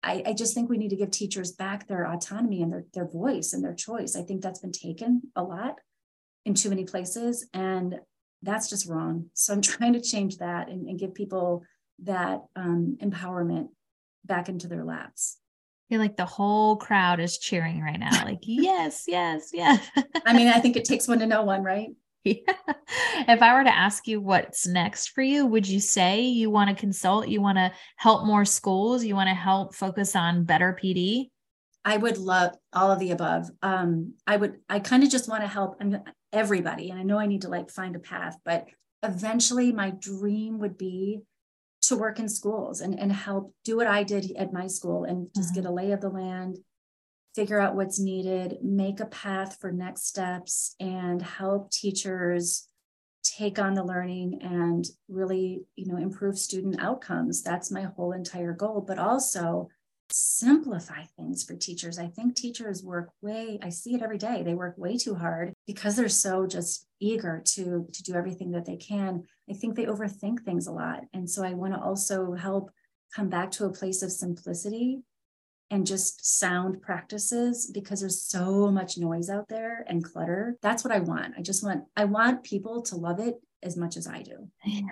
I, 0.03 0.23
I, 0.27 0.33
just 0.35 0.55
think 0.55 0.69
we 0.69 0.79
need 0.79 0.91
to 0.91 0.97
give 0.97 1.11
teachers 1.11 1.53
back 1.53 1.89
their 1.89 2.07
autonomy 2.07 2.63
and 2.63 2.71
their, 2.71 2.85
their 2.95 3.09
voice 3.09 3.53
and 3.53 3.65
their 3.65 3.75
choice. 3.75 4.15
I 4.15 4.23
think 4.23 4.43
that's 4.43 4.61
been 4.61 4.73
taken 4.73 5.23
a 5.35 5.43
lot 5.43 5.77
in 6.45 6.55
too 6.55 6.69
many 6.69 6.85
places, 6.85 7.49
and 7.53 7.99
that's 8.43 8.69
just 8.69 8.89
wrong. 8.89 9.31
So 9.35 9.53
I'm 9.53 9.63
trying 9.63 9.95
to 9.95 10.01
change 10.01 10.37
that 10.39 10.69
and, 10.69 10.89
and 10.89 10.99
give 10.99 11.15
people 11.15 11.65
that 12.01 12.43
um, 12.55 12.97
empowerment 13.03 13.69
back 14.25 14.49
into 14.49 14.69
their 14.69 14.85
laps. 14.85 15.39
I 15.89 15.95
feel 15.95 16.01
like 16.01 16.17
the 16.17 16.27
whole 16.27 16.77
crowd 16.77 17.19
is 17.19 17.39
cheering 17.39 17.81
right 17.81 17.99
now. 17.99 18.25
Like, 18.25 18.41
yes, 18.43 19.05
yes, 19.09 19.51
yes. 19.53 19.85
I 20.27 20.35
mean, 20.35 20.49
I 20.49 20.61
think 20.61 20.77
it 20.77 20.85
takes 20.85 21.09
one 21.09 21.19
to 21.21 21.27
know 21.27 21.43
one, 21.43 21.63
right? 21.63 21.89
If 23.27 23.43
I 23.43 23.55
were 23.55 23.65
to 23.65 23.77
ask 23.77 24.07
you 24.07 24.21
what's 24.21 24.67
next 24.67 25.09
for 25.09 25.23
you, 25.23 25.45
would 25.45 25.67
you 25.67 25.81
say 25.81 26.23
you 26.23 26.51
want 26.51 26.71
to 26.71 26.77
consult? 26.77 27.29
You 27.29 27.43
want 27.43 27.59
to 27.59 27.73
help 27.97 28.25
more 28.25 28.45
schools? 28.45 29.05
You 29.05 29.15
want 29.15 29.29
to 29.29 29.35
help 29.35 29.75
focus 29.75 30.17
on 30.17 30.45
better 30.45 30.79
PD? 30.81 31.31
I 31.85 31.97
would 31.97 32.17
love 32.17 32.55
all 32.73 32.91
of 32.91 32.99
the 32.99 33.11
above. 33.11 33.51
Um, 33.63 34.15
I 34.27 34.37
would, 34.37 34.59
I 34.69 34.81
kind 34.81 35.03
of 35.03 35.11
just 35.11 35.29
want 35.29 35.43
to 35.43 35.49
help 35.49 35.83
everybody. 36.33 36.91
And 36.91 36.99
I 36.99 37.03
know 37.03 37.19
I 37.19 37.27
need 37.27 37.43
to 37.43 37.49
like 37.49 37.71
find 37.71 37.97
a 37.97 38.01
path, 38.01 38.37
but 38.45 38.67
eventually 39.03 39.73
my 39.73 39.91
dream 39.91 40.59
would 40.59 40.79
be 40.79 41.21
to 41.83 41.97
work 41.97 42.19
in 42.19 42.29
schools 42.29 42.81
and, 42.81 42.99
and 42.99 43.13
help 43.13 43.55
do 43.65 43.77
what 43.77 43.87
I 43.87 44.03
did 44.03 44.33
at 44.37 44.53
my 44.53 44.67
school 44.67 45.05
and 45.05 45.29
just 45.35 45.51
mm-hmm. 45.53 45.63
get 45.63 45.71
a 45.71 45.73
lay 45.73 45.93
of 45.93 46.01
the 46.01 46.11
land, 46.11 46.59
figure 47.35 47.61
out 47.61 47.77
what's 47.77 48.01
needed, 48.01 48.59
make 48.63 49.01
a 49.01 49.07
path 49.07 49.59
for 49.61 49.71
next 49.71 50.07
steps, 50.07 50.75
and 50.81 51.23
help 51.23 51.71
teachers 51.71 52.69
take 53.23 53.59
on 53.59 53.75
the 53.75 53.85
learning 53.85 54.41
and 54.43 54.87
really, 55.09 55.63
you 55.77 55.87
know, 55.87 55.99
improve 55.99 56.39
student 56.39 56.81
outcomes. 56.81 57.43
That's 57.43 57.71
my 57.71 57.83
whole 57.83 58.13
entire 58.13 58.53
goal. 58.53 58.85
But 58.87 58.99
also 58.99 59.69
simplify 60.11 61.05
things 61.17 61.45
for 61.45 61.55
teachers. 61.55 61.99
I 61.99 62.07
think 62.07 62.35
teachers 62.35 62.83
work 62.83 63.11
way, 63.21 63.59
I 63.63 63.69
see 63.69 63.95
it 63.95 64.03
every 64.03 64.19
day. 64.19 64.43
They 64.43 64.55
work 64.55 64.77
way 64.79 64.97
too 64.97 65.15
hard 65.15 65.53
because 65.67 65.97
they're 65.97 66.09
so 66.09 66.47
just 66.47 66.87
eager 67.01 67.43
to 67.45 67.87
to 67.93 68.03
do 68.03 68.15
everything 68.15 68.53
that 68.53 68.65
they 68.65 68.77
can. 68.77 69.25
I 69.51 69.55
think 69.55 69.77
they 69.77 69.87
overthink 69.87 70.45
things 70.45 70.67
a 70.67 70.73
lot. 70.73 71.05
And 71.13 71.29
so 71.29 71.45
I 71.45 71.55
want 71.55 71.75
to 71.75 71.81
also 71.81 72.33
help 72.33 72.71
come 73.15 73.29
back 73.29 73.51
to 73.53 73.65
a 73.65 73.73
place 73.73 74.03
of 74.03 74.13
simplicity 74.13 75.03
and 75.71 75.87
just 75.87 76.39
sound 76.39 76.81
practices 76.81 77.71
because 77.73 78.01
there's 78.01 78.23
so 78.23 78.71
much 78.71 78.97
noise 78.97 79.29
out 79.29 79.49
there 79.49 79.85
and 79.89 80.05
clutter. 80.05 80.57
That's 80.63 80.85
what 80.85 80.95
I 80.95 81.01
want. 81.01 81.35
I 81.37 81.43
just 81.43 81.63
want 81.63 81.85
I 81.97 82.07
want 82.07 82.45
people 82.45 82.83
to 82.83 82.97
love 82.97 83.21
it 83.21 83.35
as 83.63 83.77
much 83.77 83.97
as 83.97 84.07
I 84.07 84.23
do. 84.23 84.49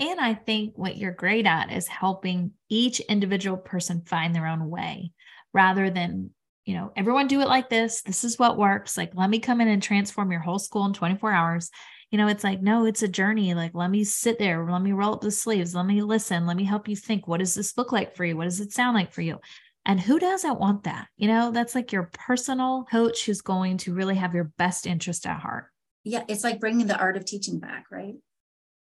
And 0.00 0.18
I 0.18 0.32
think 0.32 0.78
what 0.78 0.96
you're 0.96 1.12
great 1.12 1.44
at 1.44 1.70
is 1.70 1.86
helping 1.86 2.52
each 2.70 3.00
individual 3.00 3.58
person 3.58 4.02
find 4.06 4.34
their 4.34 4.46
own 4.46 4.70
way 4.70 5.12
rather 5.52 5.90
than, 5.90 6.30
you 6.64 6.74
know, 6.74 6.90
everyone 6.96 7.26
do 7.26 7.42
it 7.42 7.48
like 7.48 7.68
this. 7.68 8.00
This 8.00 8.24
is 8.24 8.38
what 8.38 8.56
works. 8.56 8.96
Like, 8.96 9.12
let 9.14 9.28
me 9.28 9.40
come 9.40 9.60
in 9.60 9.68
and 9.68 9.82
transform 9.82 10.32
your 10.32 10.40
whole 10.40 10.58
school 10.58 10.86
in 10.86 10.94
24 10.94 11.32
hours. 11.32 11.70
You 12.10 12.16
know, 12.16 12.28
it's 12.28 12.42
like, 12.42 12.62
no, 12.62 12.86
it's 12.86 13.02
a 13.02 13.08
journey. 13.08 13.52
Like, 13.52 13.72
let 13.74 13.90
me 13.90 14.02
sit 14.02 14.38
there, 14.38 14.66
let 14.66 14.80
me 14.80 14.92
roll 14.92 15.12
up 15.12 15.20
the 15.20 15.30
sleeves, 15.30 15.74
let 15.74 15.84
me 15.84 16.00
listen, 16.00 16.46
let 16.46 16.56
me 16.56 16.64
help 16.64 16.88
you 16.88 16.96
think. 16.96 17.28
What 17.28 17.40
does 17.40 17.54
this 17.54 17.76
look 17.76 17.92
like 17.92 18.16
for 18.16 18.24
you? 18.24 18.38
What 18.38 18.44
does 18.44 18.60
it 18.60 18.72
sound 18.72 18.94
like 18.94 19.12
for 19.12 19.20
you? 19.20 19.38
And 19.86 20.00
who 20.00 20.18
doesn't 20.18 20.60
want 20.60 20.84
that? 20.84 21.08
You 21.16 21.28
know, 21.28 21.50
that's 21.50 21.74
like 21.74 21.92
your 21.92 22.10
personal 22.12 22.84
coach 22.90 23.24
who's 23.24 23.40
going 23.40 23.78
to 23.78 23.94
really 23.94 24.14
have 24.14 24.34
your 24.34 24.52
best 24.58 24.86
interest 24.86 25.26
at 25.26 25.40
heart. 25.40 25.66
Yeah, 26.04 26.24
it's 26.28 26.44
like 26.44 26.60
bringing 26.60 26.86
the 26.86 26.98
art 26.98 27.16
of 27.16 27.24
teaching 27.24 27.58
back, 27.58 27.86
right? 27.90 28.14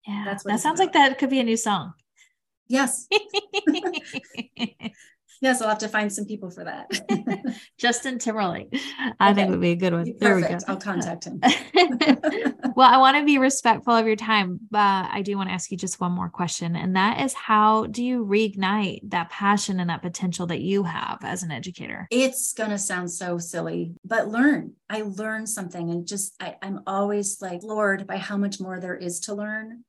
Yeah, 0.07 0.23
that's 0.25 0.45
what 0.45 0.53
that 0.53 0.61
sounds 0.61 0.81
about. 0.81 0.95
like 0.95 1.11
that 1.11 1.19
could 1.19 1.31
be 1.31 1.41
a 1.41 1.45
new 1.45 1.57
song. 1.57 1.93
Yes. 2.69 3.09
yes, 5.41 5.61
I'll 5.61 5.69
have 5.69 5.79
to 5.79 5.89
find 5.89 6.13
some 6.13 6.25
people 6.25 6.51
for 6.51 6.65
that. 6.65 6.91
Justin 7.79 8.19
Timberlake, 8.19 8.69
I 9.19 9.31
okay. 9.31 9.35
think 9.35 9.51
would 9.51 9.61
be 9.61 9.71
a 9.71 9.77
good 9.77 9.93
one. 9.93 10.05
Perfect. 10.05 10.21
There 10.21 10.37
we 10.37 10.43
go. 10.43 10.59
I'll 10.69 10.77
contact 10.77 11.25
him. 11.25 11.41
well, 12.77 12.93
I 12.93 12.97
want 12.99 13.17
to 13.17 13.25
be 13.25 13.39
respectful 13.39 13.95
of 13.95 14.07
your 14.07 14.17
time, 14.17 14.61
but 14.71 15.09
I 15.11 15.23
do 15.23 15.37
want 15.37 15.49
to 15.49 15.55
ask 15.55 15.71
you 15.71 15.77
just 15.77 16.01
one 16.01 16.13
more 16.13 16.29
question, 16.29 16.77
and 16.77 16.97
that 16.97 17.21
is, 17.21 17.35
how 17.35 17.87
do 17.87 18.05
you 18.05 18.25
reignite 18.25 19.01
that 19.11 19.31
passion 19.31 19.81
and 19.81 19.91
that 19.91 20.03
potential 20.03 20.47
that 20.49 20.61
you 20.61 20.85
have 20.85 21.19
as 21.23 21.43
an 21.43 21.51
educator? 21.51 22.07
It's 22.11 22.53
gonna 22.53 22.79
sound 22.79 23.11
so 23.11 23.39
silly, 23.39 23.95
but 24.05 24.29
learn. 24.29 24.73
I 24.89 25.03
learn 25.03 25.47
something, 25.47 25.91
and 25.91 26.07
just 26.07 26.35
I, 26.41 26.57
I'm 26.63 26.81
always 26.87 27.41
like 27.41 27.61
floored 27.61 28.07
by 28.07 28.19
how 28.19 28.37
much 28.37 28.61
more 28.61 28.81
there 28.81 28.97
is 28.97 29.21
to 29.21 29.35
learn 29.35 29.85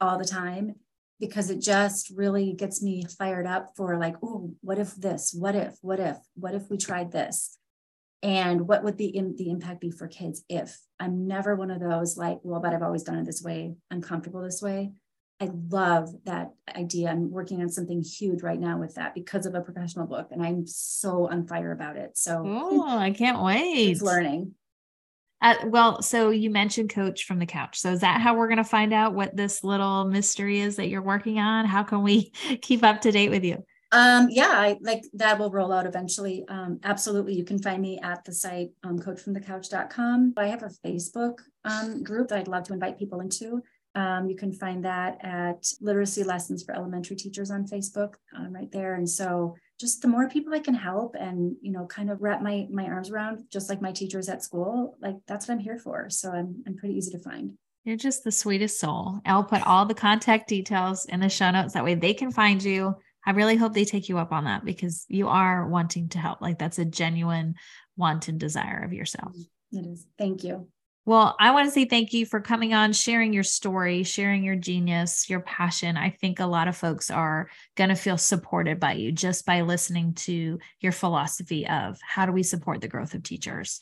all 0.00 0.18
the 0.18 0.24
time 0.24 0.74
because 1.18 1.50
it 1.50 1.60
just 1.60 2.10
really 2.10 2.52
gets 2.52 2.82
me 2.82 3.04
fired 3.18 3.46
up 3.46 3.72
for 3.76 3.96
like, 3.98 4.16
oh, 4.22 4.54
what 4.60 4.78
if 4.78 4.94
this? 4.94 5.34
What 5.36 5.54
if? 5.54 5.76
What 5.80 6.00
if? 6.00 6.18
What 6.34 6.54
if 6.54 6.68
we 6.70 6.76
tried 6.76 7.12
this? 7.12 7.58
And 8.22 8.66
what 8.66 8.82
would 8.82 8.98
the, 8.98 9.12
the 9.36 9.50
impact 9.50 9.80
be 9.80 9.90
for 9.90 10.08
kids 10.08 10.42
if? 10.48 10.78
I'm 10.98 11.26
never 11.26 11.54
one 11.54 11.70
of 11.70 11.80
those 11.80 12.16
like, 12.16 12.38
well, 12.42 12.60
but 12.60 12.74
I've 12.74 12.82
always 12.82 13.02
done 13.02 13.18
it 13.18 13.26
this 13.26 13.42
way. 13.42 13.74
I'm 13.90 14.02
comfortable 14.02 14.42
this 14.42 14.62
way. 14.62 14.92
I 15.40 15.50
love 15.68 16.08
that 16.24 16.52
idea. 16.74 17.10
I'm 17.10 17.30
working 17.30 17.60
on 17.60 17.68
something 17.68 18.02
huge 18.02 18.42
right 18.42 18.58
now 18.58 18.78
with 18.78 18.94
that 18.94 19.14
because 19.14 19.44
of 19.44 19.54
a 19.54 19.60
professional 19.60 20.06
book, 20.06 20.28
and 20.30 20.42
I'm 20.42 20.66
so 20.66 21.28
on 21.28 21.46
fire 21.46 21.72
about 21.72 21.96
it. 21.96 22.16
So, 22.16 22.42
oh, 22.46 22.88
I 22.88 23.10
can't 23.10 23.42
wait. 23.42 23.90
It's 23.90 24.00
learning. 24.00 24.54
Uh, 25.42 25.54
well, 25.66 26.00
so 26.02 26.30
you 26.30 26.50
mentioned 26.50 26.90
coach 26.90 27.24
from 27.24 27.38
the 27.38 27.46
couch. 27.46 27.78
So 27.78 27.92
is 27.92 28.00
that 28.00 28.20
how 28.20 28.34
we're 28.34 28.48
going 28.48 28.56
to 28.56 28.64
find 28.64 28.92
out 28.92 29.14
what 29.14 29.36
this 29.36 29.62
little 29.62 30.06
mystery 30.06 30.60
is 30.60 30.76
that 30.76 30.88
you're 30.88 31.02
working 31.02 31.38
on? 31.38 31.66
How 31.66 31.82
can 31.82 32.02
we 32.02 32.30
keep 32.62 32.82
up 32.82 33.02
to 33.02 33.12
date 33.12 33.30
with 33.30 33.44
you? 33.44 33.62
Um, 33.92 34.28
yeah, 34.30 34.50
I, 34.50 34.76
like 34.80 35.04
that 35.14 35.38
will 35.38 35.50
roll 35.50 35.72
out 35.72 35.86
eventually. 35.86 36.44
Um, 36.48 36.80
absolutely. 36.82 37.34
You 37.34 37.44
can 37.44 37.60
find 37.62 37.80
me 37.80 38.00
at 38.02 38.24
the 38.24 38.32
site 38.32 38.70
um, 38.82 38.98
coachfromthecouch.com. 38.98 40.34
I 40.36 40.46
have 40.48 40.62
a 40.62 40.70
Facebook 40.84 41.38
um, 41.64 42.02
group 42.02 42.28
that 42.28 42.38
I'd 42.38 42.48
love 42.48 42.64
to 42.64 42.72
invite 42.72 42.98
people 42.98 43.20
into. 43.20 43.62
Um, 43.94 44.28
you 44.28 44.36
can 44.36 44.52
find 44.52 44.84
that 44.84 45.24
at 45.24 45.66
Literacy 45.80 46.24
Lessons 46.24 46.62
for 46.62 46.74
Elementary 46.74 47.16
Teachers 47.16 47.50
on 47.50 47.66
Facebook, 47.66 48.14
um, 48.36 48.52
right 48.52 48.70
there. 48.70 48.94
And 48.94 49.08
so 49.08 49.54
just 49.78 50.02
the 50.02 50.08
more 50.08 50.28
people 50.28 50.54
I 50.54 50.60
can 50.60 50.74
help 50.74 51.14
and 51.18 51.56
you 51.60 51.72
know 51.72 51.86
kind 51.86 52.10
of 52.10 52.22
wrap 52.22 52.42
my 52.42 52.66
my 52.70 52.84
arms 52.84 53.10
around 53.10 53.44
just 53.50 53.68
like 53.68 53.82
my 53.82 53.92
teachers 53.92 54.28
at 54.28 54.42
school 54.42 54.96
like 55.00 55.16
that's 55.26 55.48
what 55.48 55.54
I'm 55.54 55.60
here 55.60 55.78
for. 55.78 56.08
So 56.10 56.30
I'm 56.30 56.62
I'm 56.66 56.76
pretty 56.76 56.96
easy 56.96 57.10
to 57.12 57.18
find. 57.18 57.52
You're 57.84 57.96
just 57.96 58.24
the 58.24 58.32
sweetest 58.32 58.80
soul. 58.80 59.20
I'll 59.24 59.44
put 59.44 59.62
all 59.62 59.86
the 59.86 59.94
contact 59.94 60.48
details 60.48 61.04
in 61.04 61.20
the 61.20 61.28
show 61.28 61.50
notes. 61.50 61.74
That 61.74 61.84
way 61.84 61.94
they 61.94 62.14
can 62.14 62.32
find 62.32 62.62
you. 62.62 62.96
I 63.24 63.30
really 63.30 63.56
hope 63.56 63.74
they 63.74 63.84
take 63.84 64.08
you 64.08 64.18
up 64.18 64.32
on 64.32 64.44
that 64.44 64.64
because 64.64 65.04
you 65.08 65.28
are 65.28 65.68
wanting 65.68 66.08
to 66.10 66.18
help. 66.18 66.40
Like 66.40 66.58
that's 66.58 66.78
a 66.78 66.84
genuine 66.84 67.54
want 67.96 68.28
and 68.28 68.40
desire 68.40 68.82
of 68.84 68.92
yourself. 68.92 69.32
It 69.72 69.86
is. 69.86 70.06
Thank 70.18 70.42
you 70.42 70.68
well, 71.06 71.36
I 71.38 71.52
want 71.52 71.68
to 71.68 71.70
say 71.70 71.84
thank 71.84 72.12
you 72.12 72.26
for 72.26 72.40
coming 72.40 72.74
on, 72.74 72.92
sharing 72.92 73.32
your 73.32 73.44
story, 73.44 74.02
sharing 74.02 74.42
your 74.42 74.56
genius, 74.56 75.30
your 75.30 75.38
passion. 75.38 75.96
I 75.96 76.10
think 76.10 76.40
a 76.40 76.46
lot 76.46 76.66
of 76.66 76.76
folks 76.76 77.12
are 77.12 77.48
going 77.76 77.90
to 77.90 77.94
feel 77.94 78.18
supported 78.18 78.80
by 78.80 78.94
you 78.94 79.12
just 79.12 79.46
by 79.46 79.60
listening 79.60 80.14
to 80.14 80.58
your 80.80 80.90
philosophy 80.90 81.64
of 81.68 81.96
how 82.02 82.26
do 82.26 82.32
we 82.32 82.42
support 82.42 82.80
the 82.80 82.88
growth 82.88 83.14
of 83.14 83.22
teachers. 83.22 83.80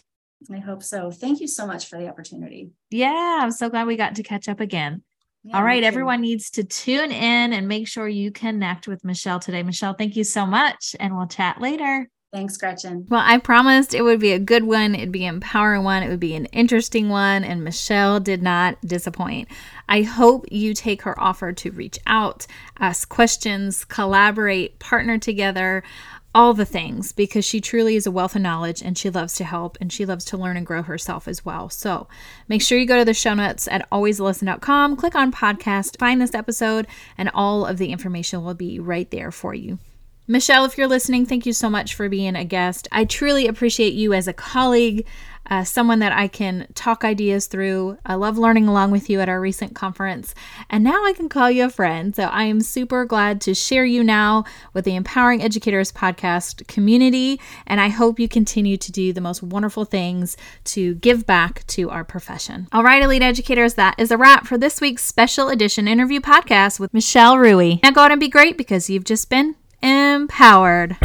I 0.52 0.58
hope 0.58 0.82
so. 0.82 1.10
Thank 1.10 1.40
you 1.40 1.48
so 1.48 1.66
much 1.66 1.86
for 1.86 1.98
the 1.98 2.08
opportunity. 2.08 2.68
Yeah, 2.90 3.38
I'm 3.40 3.52
so 3.52 3.70
glad 3.70 3.86
we 3.86 3.96
got 3.96 4.16
to 4.16 4.22
catch 4.22 4.46
up 4.46 4.60
again. 4.60 5.02
Yeah, 5.44 5.56
All 5.56 5.64
right, 5.64 5.82
everyone 5.82 6.20
needs 6.20 6.50
to 6.52 6.64
tune 6.64 7.10
in 7.10 7.52
and 7.54 7.68
make 7.68 7.88
sure 7.88 8.06
you 8.06 8.32
connect 8.32 8.86
with 8.86 9.02
Michelle 9.02 9.40
today. 9.40 9.62
Michelle, 9.62 9.94
thank 9.94 10.14
you 10.16 10.24
so 10.24 10.44
much, 10.44 10.94
and 11.00 11.16
we'll 11.16 11.26
chat 11.26 11.58
later. 11.58 12.08
Thanks, 12.34 12.56
Gretchen. 12.56 13.06
Well, 13.08 13.22
I 13.24 13.38
promised 13.38 13.94
it 13.94 14.02
would 14.02 14.18
be 14.18 14.32
a 14.32 14.40
good 14.40 14.64
one. 14.64 14.96
It'd 14.96 15.12
be 15.12 15.24
an 15.24 15.36
empowering 15.36 15.84
one. 15.84 16.02
It 16.02 16.08
would 16.08 16.18
be 16.18 16.34
an 16.34 16.46
interesting 16.46 17.08
one. 17.08 17.44
And 17.44 17.62
Michelle 17.62 18.18
did 18.18 18.42
not 18.42 18.76
disappoint. 18.80 19.46
I 19.88 20.02
hope 20.02 20.50
you 20.50 20.74
take 20.74 21.02
her 21.02 21.18
offer 21.20 21.52
to 21.52 21.70
reach 21.70 21.96
out, 22.08 22.48
ask 22.80 23.08
questions, 23.08 23.84
collaborate, 23.84 24.80
partner 24.80 25.16
together, 25.16 25.84
all 26.34 26.54
the 26.54 26.64
things, 26.64 27.12
because 27.12 27.44
she 27.44 27.60
truly 27.60 27.94
is 27.94 28.04
a 28.04 28.10
wealth 28.10 28.34
of 28.34 28.42
knowledge 28.42 28.82
and 28.82 28.98
she 28.98 29.10
loves 29.10 29.34
to 29.34 29.44
help 29.44 29.78
and 29.80 29.92
she 29.92 30.04
loves 30.04 30.24
to 30.24 30.36
learn 30.36 30.56
and 30.56 30.66
grow 30.66 30.82
herself 30.82 31.28
as 31.28 31.44
well. 31.44 31.70
So 31.70 32.08
make 32.48 32.62
sure 32.62 32.76
you 32.76 32.84
go 32.84 32.98
to 32.98 33.04
the 33.04 33.14
show 33.14 33.34
notes 33.34 33.68
at 33.68 33.88
alwaysalesson.com, 33.90 34.96
click 34.96 35.14
on 35.14 35.30
podcast, 35.30 36.00
find 36.00 36.20
this 36.20 36.34
episode, 36.34 36.88
and 37.16 37.30
all 37.32 37.64
of 37.64 37.78
the 37.78 37.92
information 37.92 38.42
will 38.42 38.54
be 38.54 38.80
right 38.80 39.08
there 39.12 39.30
for 39.30 39.54
you. 39.54 39.78
Michelle, 40.26 40.64
if 40.64 40.78
you're 40.78 40.88
listening, 40.88 41.26
thank 41.26 41.44
you 41.44 41.52
so 41.52 41.68
much 41.68 41.94
for 41.94 42.08
being 42.08 42.34
a 42.34 42.46
guest. 42.46 42.88
I 42.90 43.04
truly 43.04 43.46
appreciate 43.46 43.92
you 43.92 44.14
as 44.14 44.26
a 44.26 44.32
colleague, 44.32 45.06
uh, 45.50 45.64
someone 45.64 45.98
that 45.98 46.12
I 46.12 46.28
can 46.28 46.66
talk 46.74 47.04
ideas 47.04 47.46
through. 47.46 47.98
I 48.06 48.14
love 48.14 48.38
learning 48.38 48.66
along 48.66 48.90
with 48.90 49.10
you 49.10 49.20
at 49.20 49.28
our 49.28 49.38
recent 49.38 49.74
conference, 49.74 50.34
and 50.70 50.82
now 50.82 51.04
I 51.04 51.12
can 51.12 51.28
call 51.28 51.50
you 51.50 51.66
a 51.66 51.68
friend. 51.68 52.16
So 52.16 52.22
I 52.22 52.44
am 52.44 52.62
super 52.62 53.04
glad 53.04 53.42
to 53.42 53.54
share 53.54 53.84
you 53.84 54.02
now 54.02 54.44
with 54.72 54.86
the 54.86 54.96
Empowering 54.96 55.42
Educators 55.42 55.92
podcast 55.92 56.66
community, 56.68 57.38
and 57.66 57.78
I 57.78 57.88
hope 57.88 58.18
you 58.18 58.26
continue 58.26 58.78
to 58.78 58.90
do 58.90 59.12
the 59.12 59.20
most 59.20 59.42
wonderful 59.42 59.84
things 59.84 60.38
to 60.64 60.94
give 60.94 61.26
back 61.26 61.66
to 61.66 61.90
our 61.90 62.02
profession. 62.02 62.66
All 62.72 62.82
right, 62.82 63.02
Elite 63.02 63.20
Educators, 63.20 63.74
that 63.74 63.96
is 63.98 64.10
a 64.10 64.16
wrap 64.16 64.46
for 64.46 64.56
this 64.56 64.80
week's 64.80 65.04
special 65.04 65.50
edition 65.50 65.86
interview 65.86 66.20
podcast 66.20 66.80
with 66.80 66.94
Michelle 66.94 67.36
Ruhe. 67.36 67.82
Now 67.82 67.90
go 67.90 68.00
out 68.00 68.10
and 68.10 68.20
be 68.20 68.28
great 68.28 68.56
because 68.56 68.88
you've 68.88 69.04
just 69.04 69.28
been 69.28 69.56
empowered. 69.84 70.96